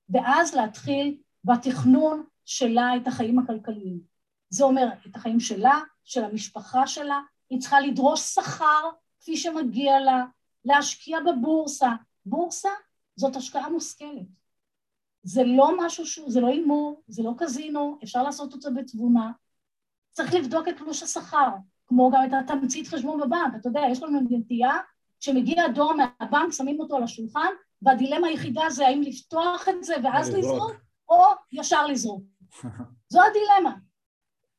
[0.08, 4.00] ואז להתחיל בתכנון שלה את החיים הכלכליים.
[4.48, 7.20] זה אומר את החיים שלה, של המשפחה שלה,
[7.50, 10.24] היא צריכה לדרוש שכר כפי שמגיע לה,
[10.64, 11.90] להשקיע בבורסה.
[12.26, 12.68] בורסה
[13.16, 14.26] זאת השקעה מושכלת.
[15.22, 19.32] זה לא משהו שהוא, זה לא הימור, זה לא קזינו, אפשר לעשות את זה בתבונה.
[20.12, 21.48] צריך לבדוק את תלוש השכר,
[21.86, 23.54] כמו גם את התמצית חשבון בבנק.
[23.60, 24.72] אתה יודע, יש לנו נטייה,
[25.20, 27.48] כשמגיע הדואר מהבנק, שמים אותו על השולחן,
[27.82, 30.72] והדילמה היחידה זה האם לפתוח את זה ואז לזרוק,
[31.08, 31.22] או
[31.52, 32.22] ישר לזרוק.
[33.08, 33.74] זו הדילמה.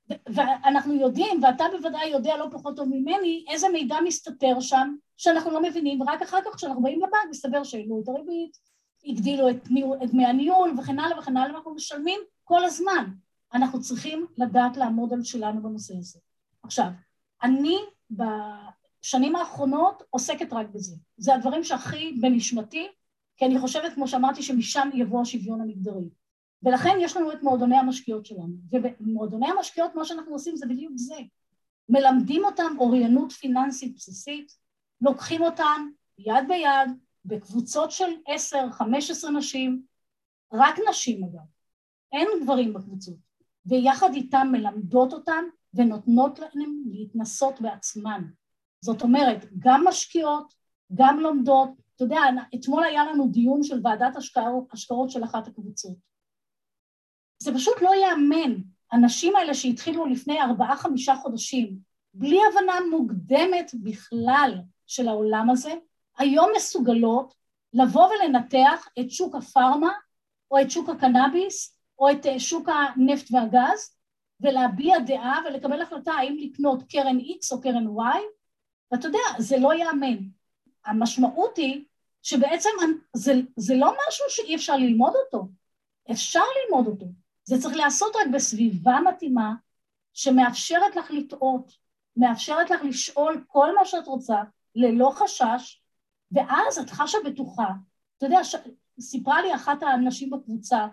[0.09, 5.61] ואנחנו יודעים, ואתה בוודאי יודע לא פחות טוב ממני, איזה מידע מסתתר שם שאנחנו לא
[5.61, 8.57] מבינים, ורק אחר כך כשאנחנו באים לבנק מסתבר שהעלו את הריבית,
[9.05, 9.67] הגדילו את,
[10.11, 13.05] דמי הניהול וכן הלאה וכן הלאה, ואנחנו משלמים כל הזמן.
[13.53, 16.19] אנחנו צריכים לדעת לעמוד על שלנו בנושא הזה.
[16.63, 16.87] עכשיו,
[17.43, 17.77] אני
[18.11, 20.95] בשנים האחרונות עוסקת רק בזה.
[21.17, 22.87] זה הדברים שהכי בנשמתי,
[23.37, 26.09] כי אני חושבת, כמו שאמרתי, שמשם יבוא השוויון המגדרי.
[26.65, 28.53] ולכן יש לנו את מועדוני המשקיעות שלנו.
[28.71, 31.15] ובמועדוני המשקיעות מה שאנחנו עושים זה בדיוק זה.
[31.89, 34.51] מלמדים אותם אוריינות פיננסית בסיסית,
[35.01, 36.89] לוקחים אותם יד ביד,
[37.25, 39.81] בקבוצות של עשר, חמש עשרה נשים,
[40.53, 41.45] רק נשים אגב,
[42.11, 43.17] אין גברים בקבוצות,
[43.65, 48.23] ויחד איתם מלמדות אותם ונותנות להם להתנסות בעצמן.
[48.81, 50.53] זאת אומרת, גם משקיעות,
[50.95, 51.69] גם לומדות.
[51.95, 52.19] אתה יודע,
[52.55, 54.15] אתמול היה לנו דיון של ועדת
[54.71, 55.97] השקעות של אחת הקבוצות.
[57.39, 58.55] זה פשוט לא ייאמן.
[58.91, 61.77] הנשים האלה שהתחילו לפני ארבעה-חמישה חודשים,
[62.13, 64.53] בלי הבנה מוקדמת בכלל
[64.87, 65.73] של העולם הזה,
[66.17, 67.33] היום מסוגלות
[67.73, 69.91] לבוא ולנתח את שוק הפארמה,
[70.51, 73.97] או את שוק הקנאביס, או את אה, שוק הנפט והגז,
[74.41, 78.21] ולהביע דעה ולקבל החלטה האם לקנות קרן X או קרן Y,
[78.91, 80.17] ואתה יודע, זה לא ייאמן.
[80.85, 81.85] המשמעות היא
[82.23, 82.69] שבעצם
[83.13, 85.47] זה, זה לא משהו שאי אפשר ללמוד אותו,
[86.11, 87.05] אפשר ללמוד אותו.
[87.45, 89.53] זה צריך להיעשות רק בסביבה מתאימה,
[90.13, 91.71] שמאפשרת לך לטעות,
[92.17, 94.37] מאפשרת לך לשאול כל מה שאת רוצה,
[94.75, 95.81] ללא חשש,
[96.31, 97.67] ואז את חשה בטוחה.
[98.17, 98.55] אתה יודע, ש...
[98.99, 100.87] סיפרה לי אחת האנשים בקבוצה,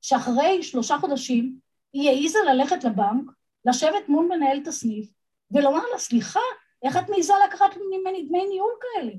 [0.00, 1.58] שאחרי שלושה חודשים
[1.92, 3.30] היא העיזה ללכת לבנק,
[3.64, 5.08] לשבת מול מנהלת הסניף,
[5.50, 6.40] ולומר לה, סליחה,
[6.82, 9.12] איך את מעיזה לקחת ממני דמי ניהול כאלה?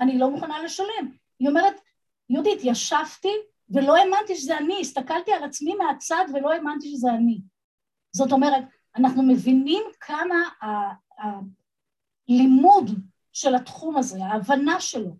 [0.00, 1.10] אני לא מוכנה לשלם.
[1.38, 1.80] היא אומרת,
[2.30, 3.32] יהודית, ישבתי
[3.74, 7.40] ולא האמנתי שזה אני, הסתכלתי על עצמי מהצד ולא האמנתי שזה אני.
[8.12, 8.64] זאת אומרת,
[8.96, 10.36] אנחנו מבינים כמה
[12.28, 12.90] הלימוד
[13.32, 15.16] של התחום הזה, ההבנה שלו,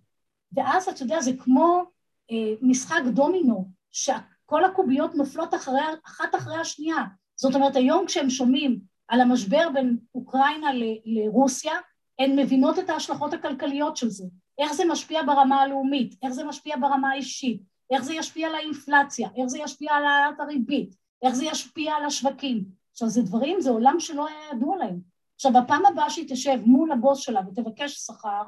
[0.52, 1.82] ואז אתה יודע, זה כמו
[2.30, 7.04] אה, משחק דומינו, שכל הקוביות נופלות אחרי, אחת אחרי השנייה.
[7.36, 11.72] זאת אומרת, היום כשהם שומעים על המשבר בין אוקראינה ל- לרוסיה,
[12.18, 14.24] הן מבינות את ההשלכות הכלכליות של זה,
[14.58, 19.28] איך זה משפיע ברמה הלאומית, איך זה משפיע ברמה האישית, איך זה ישפיע על האינפלציה,
[19.36, 22.64] איך זה ישפיע על העלאת הריבית, איך זה ישפיע על השווקים.
[22.92, 25.00] עכשיו זה דברים, זה עולם שלא היה ידוע להם.
[25.34, 28.42] עכשיו בפעם הבאה שהיא תשב מול הבוס שלה ותבקש שכר,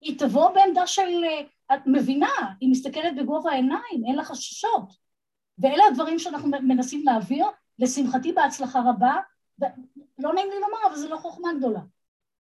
[0.00, 1.24] היא תבוא בעמדה של,
[1.74, 4.92] את מבינה, היא מסתכלת בגובה העיניים, אין לה חששות.
[5.58, 7.46] ואלה הדברים שאנחנו מנסים להעביר,
[7.78, 9.16] לשמחתי בהצלחה רבה,
[10.18, 11.80] לא נעים לי לומר, אבל זו לא חוכמה גדולה.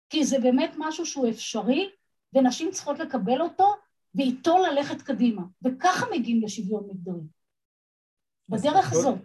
[0.09, 1.89] כי זה באמת משהו שהוא אפשרי,
[2.35, 3.75] ונשים צריכות לקבל אותו,
[4.15, 5.41] ואיתו ללכת קדימה.
[5.65, 7.21] וככה מגיעים לשוויון מגדרי.
[8.49, 9.19] בדרך אז הזאת.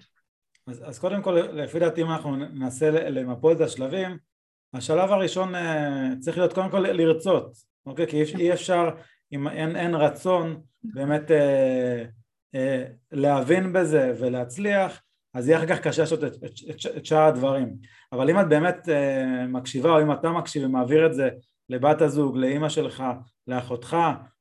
[0.67, 4.19] אז, אז קודם כל, לפי דעתי, אם אנחנו ננסה למפות את השלבים,
[4.75, 7.53] השלב הראשון אה, צריך להיות קודם כל לרצות,
[7.87, 8.07] אוקיי?
[8.07, 8.91] כי אי אפשר,
[9.33, 12.05] אם אין, אין רצון באמת אה,
[12.55, 15.03] אה, להבין בזה ולהצליח,
[15.35, 17.77] אז יהיה אחר כך קשה לעשות את, את, את, את שאר הדברים.
[18.13, 21.29] אבל אם את באמת אה, מקשיבה, או אם אתה מקשיב ומעביר את זה
[21.69, 23.05] לבת הזוג, לאימא שלך,
[23.47, 23.97] לאחותך,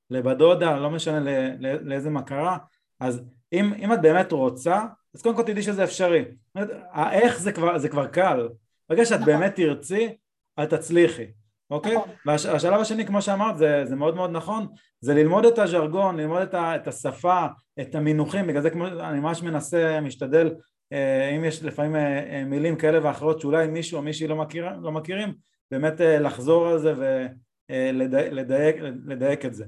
[0.10, 2.58] לבת דודה, לא משנה לא, לא, לאיזה מכרה,
[3.00, 3.22] אז
[3.54, 4.82] אם, אם את באמת רוצה,
[5.16, 6.26] אז קודם כל תדעי שזה אפשרי.
[6.92, 8.50] האיך זה כבר, זה כבר קל.
[8.90, 9.26] ברגע שאת נכון.
[9.34, 10.10] באמת תרצי,
[10.64, 11.26] את תצליחי,
[11.70, 11.96] אוקיי?
[11.96, 12.10] נכון.
[12.26, 14.68] והשלב השני, כמו שאמרת, זה, זה מאוד מאוד נכון,
[15.02, 17.46] זה ללמוד את הז'רגון, ללמוד את, ה, את השפה,
[17.80, 20.56] את המינוחים, בגלל זה כמו, אני ממש מנסה, משתדל,
[20.94, 24.70] אה, אם יש לפעמים אה, אה, מילים כאלה ואחרות שאולי מישהו או מישהי לא, מכיר,
[24.82, 25.34] לא מכירים,
[25.72, 26.94] באמת אה, לחזור על זה
[27.70, 29.66] ולדייק אה, לדייק את זה.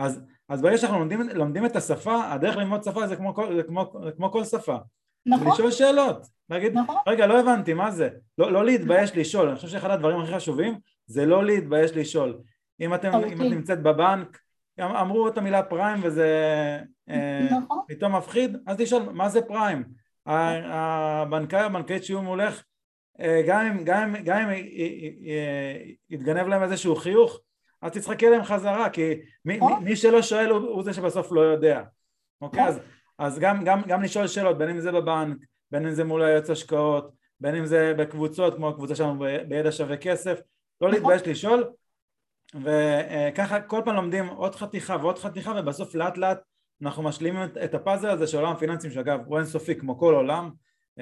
[0.00, 3.92] אז, אז ברגע שאנחנו לומדים, לומדים את השפה, הדרך ללמוד שפה זה כמו, זה כמו,
[4.04, 4.76] זה כמו כל שפה.
[5.26, 5.48] נכון.
[5.48, 6.96] לשאול שאלות, להגיד, נכון.
[7.06, 8.08] רגע, לא הבנתי, מה זה?
[8.38, 12.38] לא, לא להתבייש לשאול, אני חושב שאחד הדברים הכי חשובים זה לא להתבייש לשאול.
[12.80, 14.38] אם, אתם, אם את נמצאת בבנק,
[14.80, 16.28] אמרו את המילה פריים וזה
[17.10, 17.78] אה, נכון.
[17.88, 19.84] פתאום מפחיד, אז לשאול, מה זה פריים?
[20.26, 22.62] הבנקאי או הבנקאית שיהיו מולך,
[23.20, 24.64] אה, גם אם, גם, גם אם
[26.10, 27.40] יתגנב להם איזשהו חיוך,
[27.82, 29.14] אז תצחקי להם חזרה, כי
[29.44, 31.82] מי, מי, מי שלא שואל הוא, הוא זה שבסוף לא יודע.
[32.40, 32.64] אוקיי?
[32.64, 32.80] אז,
[33.18, 35.38] אז גם, גם, גם לשאול שאלות, בין אם זה בבנק,
[35.70, 39.96] בין אם זה מול היועץ השקעות, בין אם זה בקבוצות כמו הקבוצה שלנו בידע שווה
[39.96, 40.40] כסף,
[40.80, 41.00] לא נכון.
[41.00, 41.64] להתבייש לשאול,
[42.54, 46.40] וככה כל פעם לומדים עוד חתיכה ועוד חתיכה ובסוף לאט לאט
[46.82, 50.50] אנחנו משלימים את הפאזל הזה של עולם הפיננסים שאגב הוא אינסופי כמו כל עולם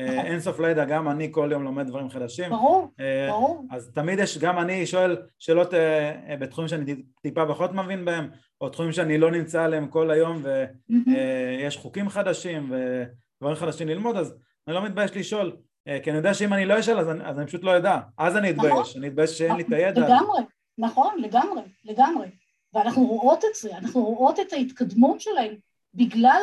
[0.04, 0.26] נכון.
[0.26, 2.50] אינסוף לידע גם אני כל יום לומד דברים חדשים.
[2.50, 3.64] ברור, אה, ברור.
[3.70, 8.30] אז תמיד יש, גם אני שואל שאלות אה, בתחומים שאני טיפה פחות מבין בהם
[8.60, 14.16] או תחומים שאני לא נמצא עליהם כל היום ויש אה, חוקים חדשים ודברים חדשים ללמוד
[14.16, 14.34] אז
[14.66, 15.56] אני לא מתבייש לשאול.
[16.02, 17.98] כי אני יודע שאם אני לא אשאל אז אני, אז אני פשוט לא אדע.
[18.18, 18.84] אז אני אתבייש, נכון.
[18.96, 20.00] אני אתבייש שאין לי את הידע.
[20.00, 20.40] לגמרי,
[20.78, 22.26] נכון, לגמרי, לגמרי.
[22.74, 25.54] ואנחנו רואות את זה, אנחנו רואות את ההתקדמות שלהם
[25.94, 26.42] בגלל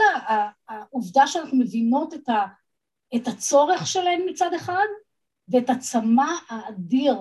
[0.70, 2.46] העובדה שאנחנו מבינות את, ה,
[3.16, 4.86] את הצורך שלהן מצד אחד
[5.48, 7.16] ואת הצמא האדיר.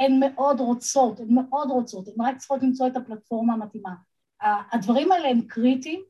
[0.00, 3.94] הן מאוד רוצות, הן מאוד רוצות, הן רק צריכות למצוא את הפלטפורמה המתאימה.
[4.72, 6.00] הדברים האלה הם קריטיים,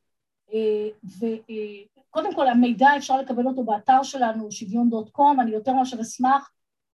[0.52, 6.00] אה, וקודם כל המידע אפשר לקבל אותו באתר שלנו, שוויון דוט קום, אני יותר מאשר
[6.00, 6.50] אשמח,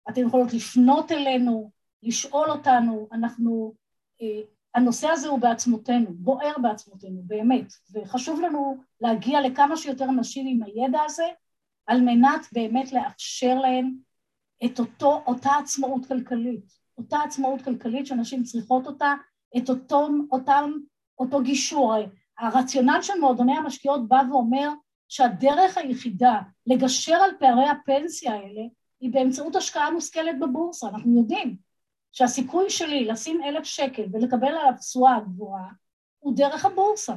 [0.09, 1.71] אתן יכולות לפנות אלינו,
[2.03, 3.73] לשאול אותנו, אנחנו
[4.21, 4.41] אה,
[4.75, 10.99] הנושא הזה הוא בעצמותינו, בוער בעצמותינו, באמת, וחשוב לנו להגיע לכמה שיותר נשים עם הידע
[11.05, 11.25] הזה,
[11.87, 13.95] על מנת באמת לאפשר להן
[14.65, 16.65] את אותו, אותה עצמאות כלכלית,
[16.97, 19.13] אותה עצמאות כלכלית שנשים צריכות אותה,
[19.57, 20.71] את אותו, אותם,
[21.19, 21.93] אותו גישור.
[22.39, 24.69] הרציונל של מועדוני המשקיעות בא ואומר
[25.09, 28.61] שהדרך היחידה לגשר על פערי הפנסיה האלה
[28.99, 31.57] היא באמצעות השקעה מושכלת בבורסה, אנחנו יודעים.
[32.11, 35.69] שהסיכוי שלי לשים אלף שקל ולקבל עליו תשואה גבוהה
[36.19, 37.13] הוא דרך הבורסה.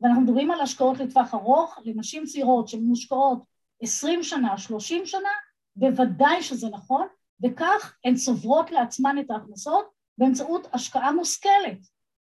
[0.00, 3.42] ואנחנו מדברים על השקעות לטווח ארוך, לנשים צעירות שמושקעות
[3.84, 5.28] עשרים שנה, שלושים שנה,
[5.76, 7.06] בוודאי שזה נכון,
[7.42, 9.86] וכך הן צוברות לעצמן את ההכנסות
[10.18, 11.78] באמצעות השקעה מושכלת.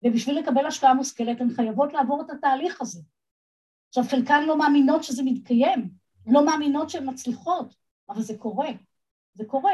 [0.03, 3.01] ובשביל לקבל השקעה מושכלת הן חייבות לעבור את התהליך הזה.
[3.87, 5.89] עכשיו, חלקן לא מאמינות שזה מתקיים,
[6.27, 7.75] לא מאמינות שהן מצליחות,
[8.09, 8.69] אבל זה קורה,
[9.33, 9.73] זה קורה.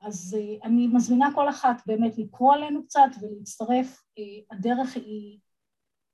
[0.00, 5.38] אז אה, אני מזמינה כל אחת באמת לקרוא עלינו קצת ולהצטרף, אה, הדרך היא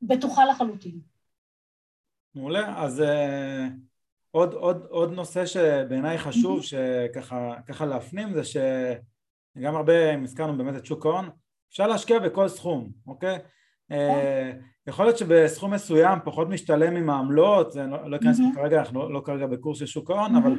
[0.03, 1.01] בטוחה לחלוטין.
[2.35, 3.73] מעולה, אז uh,
[4.31, 10.87] עוד, עוד, עוד נושא שבעיניי חשוב שככה להפנים זה שגם הרבה, אם הזכרנו באמת את
[10.87, 11.31] שוק ההון,
[11.71, 13.38] אפשר להשקיע בכל סכום, אוקיי?
[13.93, 13.95] Uh,
[14.87, 18.55] יכול להיות שבסכום מסוים פחות משתלם עם העמלות, זה לא, לא אכנס mm-hmm.
[18.55, 20.37] כרגע, אנחנו לא, לא כרגע בקורס של שוק ההון.
[20.37, 20.53] אבל.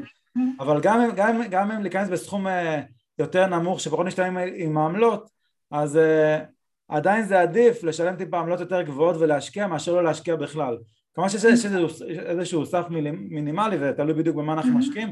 [0.59, 2.81] אבל גם, גם, גם אם להיכנס בסכום אה,
[3.19, 5.29] יותר נמוך שפחות משתלם עם העמלות,
[5.71, 6.45] אז uh,
[6.87, 10.77] עדיין זה עדיף לשלם טיפה עמלות יותר גבוהות ולהשקיע מאשר לא להשקיע בכלל.
[11.13, 11.65] כמובן שיש
[12.09, 12.85] איזשהו סף
[13.29, 15.11] מינימלי ותלוי בדיוק במה אנחנו משקיעים,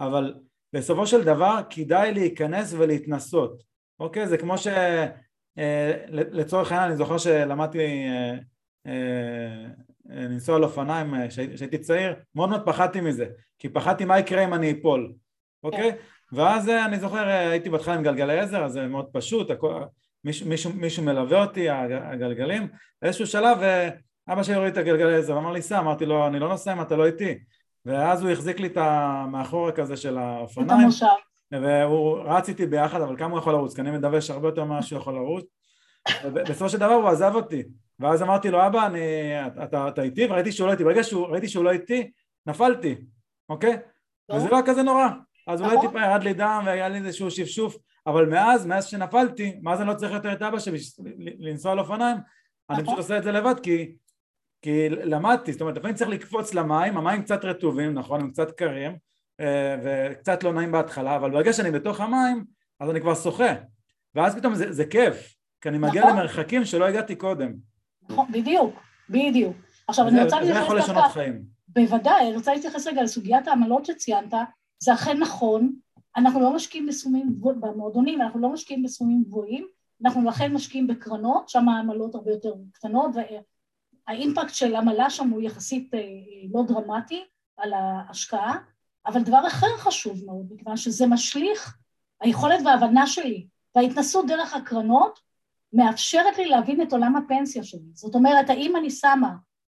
[0.00, 0.34] אבל
[0.72, 3.62] בסופו של דבר כדאי להיכנס ולהתנסות,
[4.00, 4.28] אוקיי?
[4.28, 4.66] זה כמו ש...
[5.58, 8.34] אה, לצורך העניין אני זוכר שלמדתי אה,
[8.86, 9.64] אה,
[10.06, 13.26] לנסוע על אופניים כשהייתי צעיר, מאוד מאוד פחדתי מזה,
[13.58, 15.12] כי פחדתי מה יקרה אם אני אפול,
[15.62, 15.92] אוקיי?
[15.92, 15.98] כן.
[16.32, 19.50] ואז אני זוכר הייתי בהתחלה עם גלגלי עזר, אז זה מאוד פשוט,
[20.24, 22.68] מישהו, מישהו, מישהו מלווה אותי, הגלגלים,
[23.02, 23.58] באיזשהו שלב
[24.28, 26.80] אבא שלי הוריד את הגלגלי עזר ואמר לי סע, אמרתי לו אני לא נוסע אם
[26.80, 27.38] אתה לא איתי
[27.86, 30.70] ואז הוא החזיק לי את המאחורה כזה של האופניים.
[30.70, 31.06] את המושב.
[31.52, 33.74] והוא רץ איתי ביחד, אבל כמה הוא יכול לרוץ?
[33.74, 35.44] כי אני מדווש הרבה יותר ממה שהוא יכול לרוץ.
[36.24, 37.62] ובסופו של דבר הוא עזב אותי.
[38.00, 39.00] ואז אמרתי לו, אבא, אני,
[39.62, 40.26] אתה, אתה איתי?
[40.26, 40.84] וראיתי שהוא לא איתי.
[40.84, 42.10] ברגע שראיתי שהוא לא איתי,
[42.46, 42.94] נפלתי,
[43.48, 43.76] אוקיי?
[44.28, 44.34] לא.
[44.34, 45.08] וזה לא היה כזה נורא.
[45.46, 45.86] אז אולי נכון.
[45.88, 49.94] טיפה ירד לי דם והיה לי איזשהו שפשוף, אבל מאז, מאז שנפלתי, מאז אני לא
[49.94, 50.78] צריך יותר את אבא שלי
[51.38, 52.16] לנסוע על אופניים,
[52.70, 52.98] אני פשוט נכון.
[52.98, 53.92] עושה את זה לבד כי
[54.66, 58.96] כי למדתי, זאת אומרת לפעמים צריך לקפוץ למים, המים קצת רטובים, נכון, הם קצת קרים
[59.40, 62.44] אה, וקצת לא נעים בהתחלה, אבל ברגע שאני בתוך המים
[62.80, 63.54] אז אני כבר שוחה
[64.14, 66.16] ואז פתאום זה, זה כיף, כי אני מגיע נכון.
[66.16, 67.52] למרחקים שלא הגעתי קודם.
[68.10, 68.74] נכון, בדיוק,
[69.10, 69.56] בדיוק.
[69.88, 70.58] עכשיו אני רוצה להתייחס...
[70.58, 71.42] זה יכול לשנות חיים.
[71.68, 74.34] בוודאי, אני רוצה להתייחס רגע לסוגיית העמלות שציינת,
[74.78, 75.72] זה אכן נכון,
[76.16, 79.66] אנחנו לא משקיעים בסכומים גבוהים, במועדונים אנחנו לא משקיעים בסכומים גבוהים,
[80.04, 83.10] אנחנו לכן משקיעים בקרנות, שם העמלות הרבה יותר קטנות
[84.06, 86.00] האימפקט של עמלה שם הוא יחסית אה,
[86.52, 87.24] לא דרמטי
[87.56, 88.58] על ההשקעה,
[89.06, 91.76] אבל דבר אחר חשוב מאוד, מכיוון שזה משליך,
[92.20, 95.20] היכולת וההבנה שלי וההתנסות דרך הקרנות
[95.72, 97.90] מאפשרת לי להבין את עולם הפנסיה שלי.
[97.92, 99.30] זאת אומרת, האם אני שמה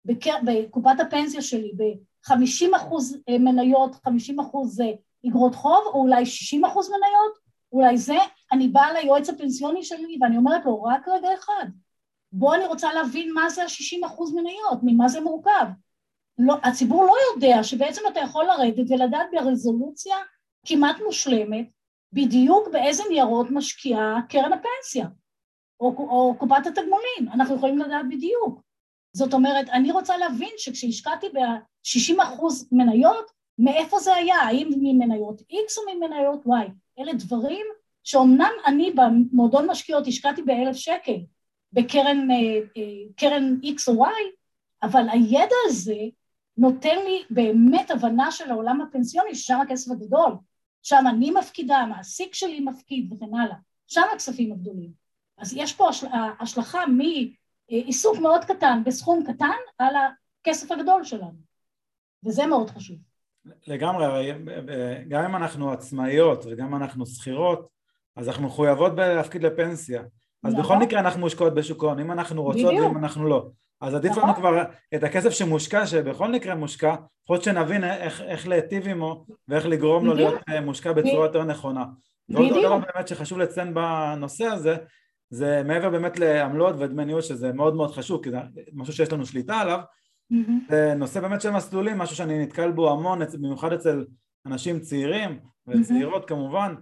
[0.04, 0.36] בקר...
[0.44, 4.82] בקופת הפנסיה שלי ב-50 אחוז אה, מניות, 50 אחוז
[5.26, 7.38] אגרות אה, חוב, או אולי 60 אחוז מניות,
[7.72, 8.16] אולי זה,
[8.52, 11.66] אני באה ליועץ הפנסיוני שלי ואני אומרת לו, רק רגע אחד,
[12.32, 15.66] בוא אני רוצה להבין מה זה ה-60 אחוז מניות, ממה זה מורכב.
[16.38, 20.16] לא, הציבור לא יודע שבעצם אתה יכול לרדת ולדעת ברזולוציה
[20.66, 21.68] כמעט מושלמת
[22.12, 25.06] בדיוק באיזה ניירות משקיעה קרן הפנסיה
[25.80, 28.60] או, או קופת התגמולים, אנחנו יכולים לדעת בדיוק.
[29.12, 35.78] זאת אומרת, אני רוצה להבין שכשהשקעתי ב-60 אחוז מניות, מאיפה זה היה, האם ממניות X
[35.78, 37.66] או ממניות Y, אלה דברים
[38.04, 41.16] שאומנם אני במועדון משקיעות השקעתי באלף שקל,
[41.72, 44.08] בקרן אה, אה, קרן X או Y,
[44.82, 46.00] אבל הידע הזה
[46.56, 50.32] נותן לי באמת הבנה של העולם הפנסיוני, ששם הכסף הגדול,
[50.82, 54.90] שם אני מפקידה, המעסיק שלי מפקיד וכן הלאה, שם הכספים הגדולים.
[55.38, 55.88] אז יש פה
[56.40, 61.38] השלכה מעיסוק מאוד קטן בסכום קטן על הכסף הגדול שלנו,
[62.24, 62.96] וזה מאוד חשוב.
[63.66, 64.32] לגמרי,
[65.08, 67.68] גם אם אנחנו עצמאיות וגם אם אנחנו שכירות,
[68.16, 70.02] אז אנחנו מחויבות להפקיד לפנסיה.
[70.44, 70.64] אז נכון.
[70.64, 73.48] בכל מקרה אנחנו מושקעות בשוק ההון, אם אנחנו רוצות ואם אנחנו לא.
[73.80, 74.22] אז עדיף נכון.
[74.22, 74.62] לנו כבר
[74.94, 80.06] את הכסף שמושקע, שבכל מקרה מושקע, לפחות שנבין איך, איך להיטיב עמו ואיך לגרום.
[80.06, 81.84] לו להיות אה, מושקע בצורה יותר נכונה.
[82.28, 84.76] ועוד דבר באמת שחשוב לציין בנושא הזה,
[85.30, 88.38] זה מעבר באמת לעמלות ודמי ניהול שזה מאוד מאוד חשוב, כי זה
[88.72, 89.80] משהו שיש לנו שליטה עליו.
[90.68, 94.04] זה נושא באמת של מסלולים, משהו שאני נתקל בו המון, במיוחד אצל
[94.46, 96.28] אנשים צעירים וצעירות.
[96.28, 96.74] כמובן,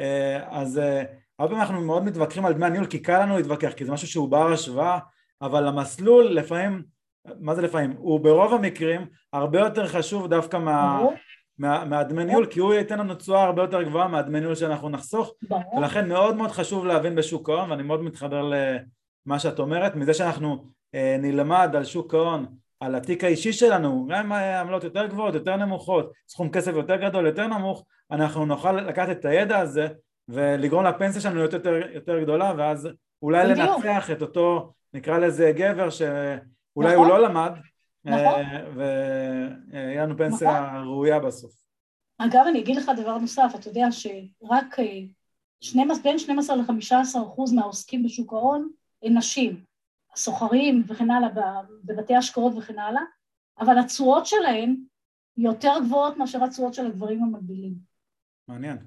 [0.00, 1.02] אה, אז אה,
[1.38, 4.08] הרבה פעמים אנחנו מאוד מתווכחים על דמי הניהול כי קל לנו להתווכח כי זה משהו
[4.08, 4.98] שהוא בר השוואה
[5.42, 6.82] אבל המסלול לפעמים,
[7.40, 7.94] מה זה לפעמים?
[7.98, 11.02] הוא ברוב המקרים הרבה יותר חשוב דווקא מה,
[11.58, 15.32] מה, מהדמי ניהול כי הוא ייתן לנו תשואה הרבה יותר גבוהה מהדמי ניהול שאנחנו נחסוך.
[15.76, 18.50] ולכן מאוד מאוד חשוב להבין בשוק ההון ואני מאוד מתחבר
[19.26, 22.46] למה שאת אומרת מזה שאנחנו אה, נלמד על שוק ההון
[22.80, 27.46] על התיק האישי שלנו, גם העמלות יותר גבוהות, יותר נמוכות, סכום כסף יותר גדול, יותר
[27.46, 29.88] נמוך, אנחנו נוכל לקחת את הידע הזה
[30.28, 32.88] ולגרום לפנסיה שלנו להיות יותר, יותר גדולה ואז
[33.22, 33.84] אולי בדיוק.
[33.84, 36.96] לנצח את אותו נקרא לזה גבר שאולי נכון.
[36.96, 37.52] הוא לא למד
[38.04, 38.40] נכון.
[38.40, 40.82] אה, ויהיה לנו פנסיה נכון.
[40.82, 41.52] ראויה בסוף.
[42.18, 44.76] אגב אני אגיד לך דבר נוסף, אתה יודע שרק
[45.60, 48.70] 12, אה, בין 12 ל-15 אחוז מהעוסקים בשוק ההון
[49.02, 49.64] הם נשים,
[50.12, 51.28] הסוחרים וכן הלאה
[51.84, 53.02] בבתי השקעות וכן הלאה,
[53.60, 54.76] אבל התשואות שלהם
[55.36, 57.74] יותר גבוהות מאשר התשואות של הגברים המקבילים.
[58.48, 58.78] מעניין.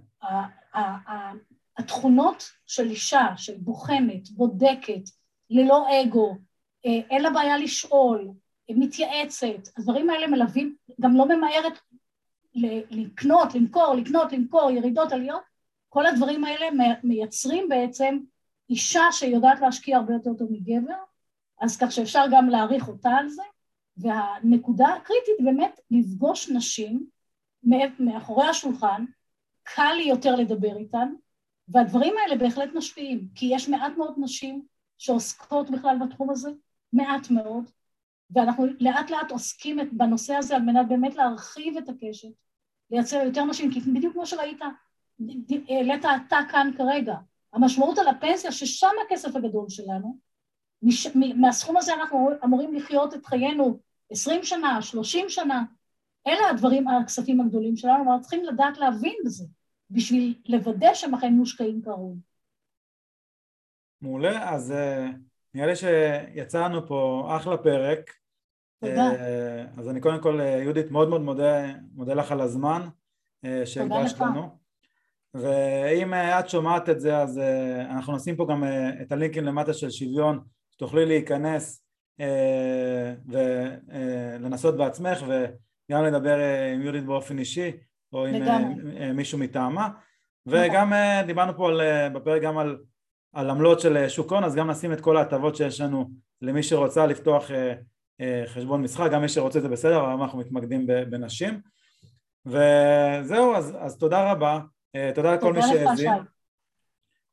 [1.77, 5.01] התכונות של אישה שבוחנת, בודקת,
[5.49, 6.37] ללא אגו,
[6.85, 8.27] אה, אין לה בעיה לשאול,
[8.69, 11.73] מתייעצת, הדברים האלה מלווים, גם לא ממהרת
[12.91, 15.41] לקנות, למכור, לקנות, למכור, ירידות, עליות,
[15.89, 16.65] כל הדברים האלה
[17.03, 18.19] מייצרים בעצם
[18.69, 20.95] אישה שיודעת להשקיע הרבה יותר טוב מגבר,
[21.61, 23.43] אז כך שאפשר גם להעריך אותה על זה,
[23.97, 27.05] והנקודה הקריטית באמת לפגוש נשים
[27.99, 29.05] מאחורי השולחן,
[29.75, 31.13] קל לי יותר לדבר איתן,
[31.67, 34.65] והדברים האלה בהחלט משפיעים, כי יש מעט מאוד נשים
[34.97, 36.49] שעוסקות בכלל בתחום הזה,
[36.93, 37.69] מעט מאוד,
[38.29, 42.29] ואנחנו לאט לאט עוסקים בנושא הזה על מנת באמת להרחיב את הקשת,
[42.91, 44.59] לייצר יותר נשים, כי בדיוק כמו שראית,
[45.69, 47.15] העלית אתה כאן כרגע,
[47.53, 50.17] המשמעות על הפנסיה, ששם הכסף הגדול שלנו,
[50.81, 53.79] מש, מהסכום הזה אנחנו אמורים לחיות את חיינו
[54.11, 55.63] עשרים שנה, שלושים שנה,
[56.27, 59.45] אלה הדברים, הכספים הגדולים שלנו, אנחנו צריכים לדעת להבין בזה,
[59.91, 62.15] בשביל לוודא שהם אכן מושקעים כראוי.
[64.01, 65.09] מעולה, אז אה,
[65.53, 68.13] נראה לי שיצאנו פה אחלה פרק.
[68.79, 69.11] תודה.
[69.11, 72.87] אה, אז אני קודם כל, אה, יהודית, מאוד מאוד מודה, מודה לך על הזמן
[73.65, 74.57] שהקדשת לנו.
[75.33, 77.37] ואם את שומעת את זה, אז
[77.89, 78.63] אנחנו נשים פה גם
[79.01, 80.39] את הלינקים למטה של שוויון,
[80.71, 81.83] שתוכלי להיכנס
[84.39, 86.37] ולנסות בעצמך וגם לדבר
[86.73, 87.71] עם יהודית באופן אישי
[88.13, 89.89] או עם מישהו מטעמה.
[90.45, 90.93] וגם
[91.25, 91.81] דיברנו פה על,
[92.13, 92.77] בפרק גם על
[93.37, 96.09] על עמלות של אה, שוק הון, אז גם נשים את כל ההטבות שיש לנו
[96.41, 97.73] למי שרוצה לפתוח אה,
[98.21, 101.61] אה, חשבון מסחר, גם מי שרוצה זה בסדר, אבל אנחנו מתמקדים בנשים.
[102.45, 104.59] וזהו, אז, אז תודה רבה,
[105.15, 106.13] תודה לכל מי שהאזין.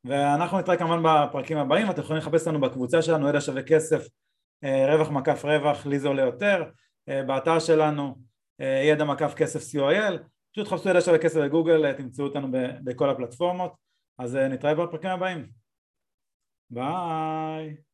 [0.04, 4.06] ואנחנו נתראה כמובן בפרקים הבאים, אתם יכולים לחפש לנו בקבוצה שלנו, ידע שווה כסף,
[4.62, 6.64] רווח מקף רווח, לי זה עולה יותר,
[7.06, 8.14] באתר שלנו,
[8.58, 10.18] ידע מקף כסף co.il,
[10.54, 12.48] פשוט חפשו ידע שווה כסף בגוגל, תמצאו אותנו
[12.84, 13.72] בכל הפלטפורמות,
[14.18, 15.48] אז נתראה בפרקים הבאים.
[16.72, 17.93] Bye.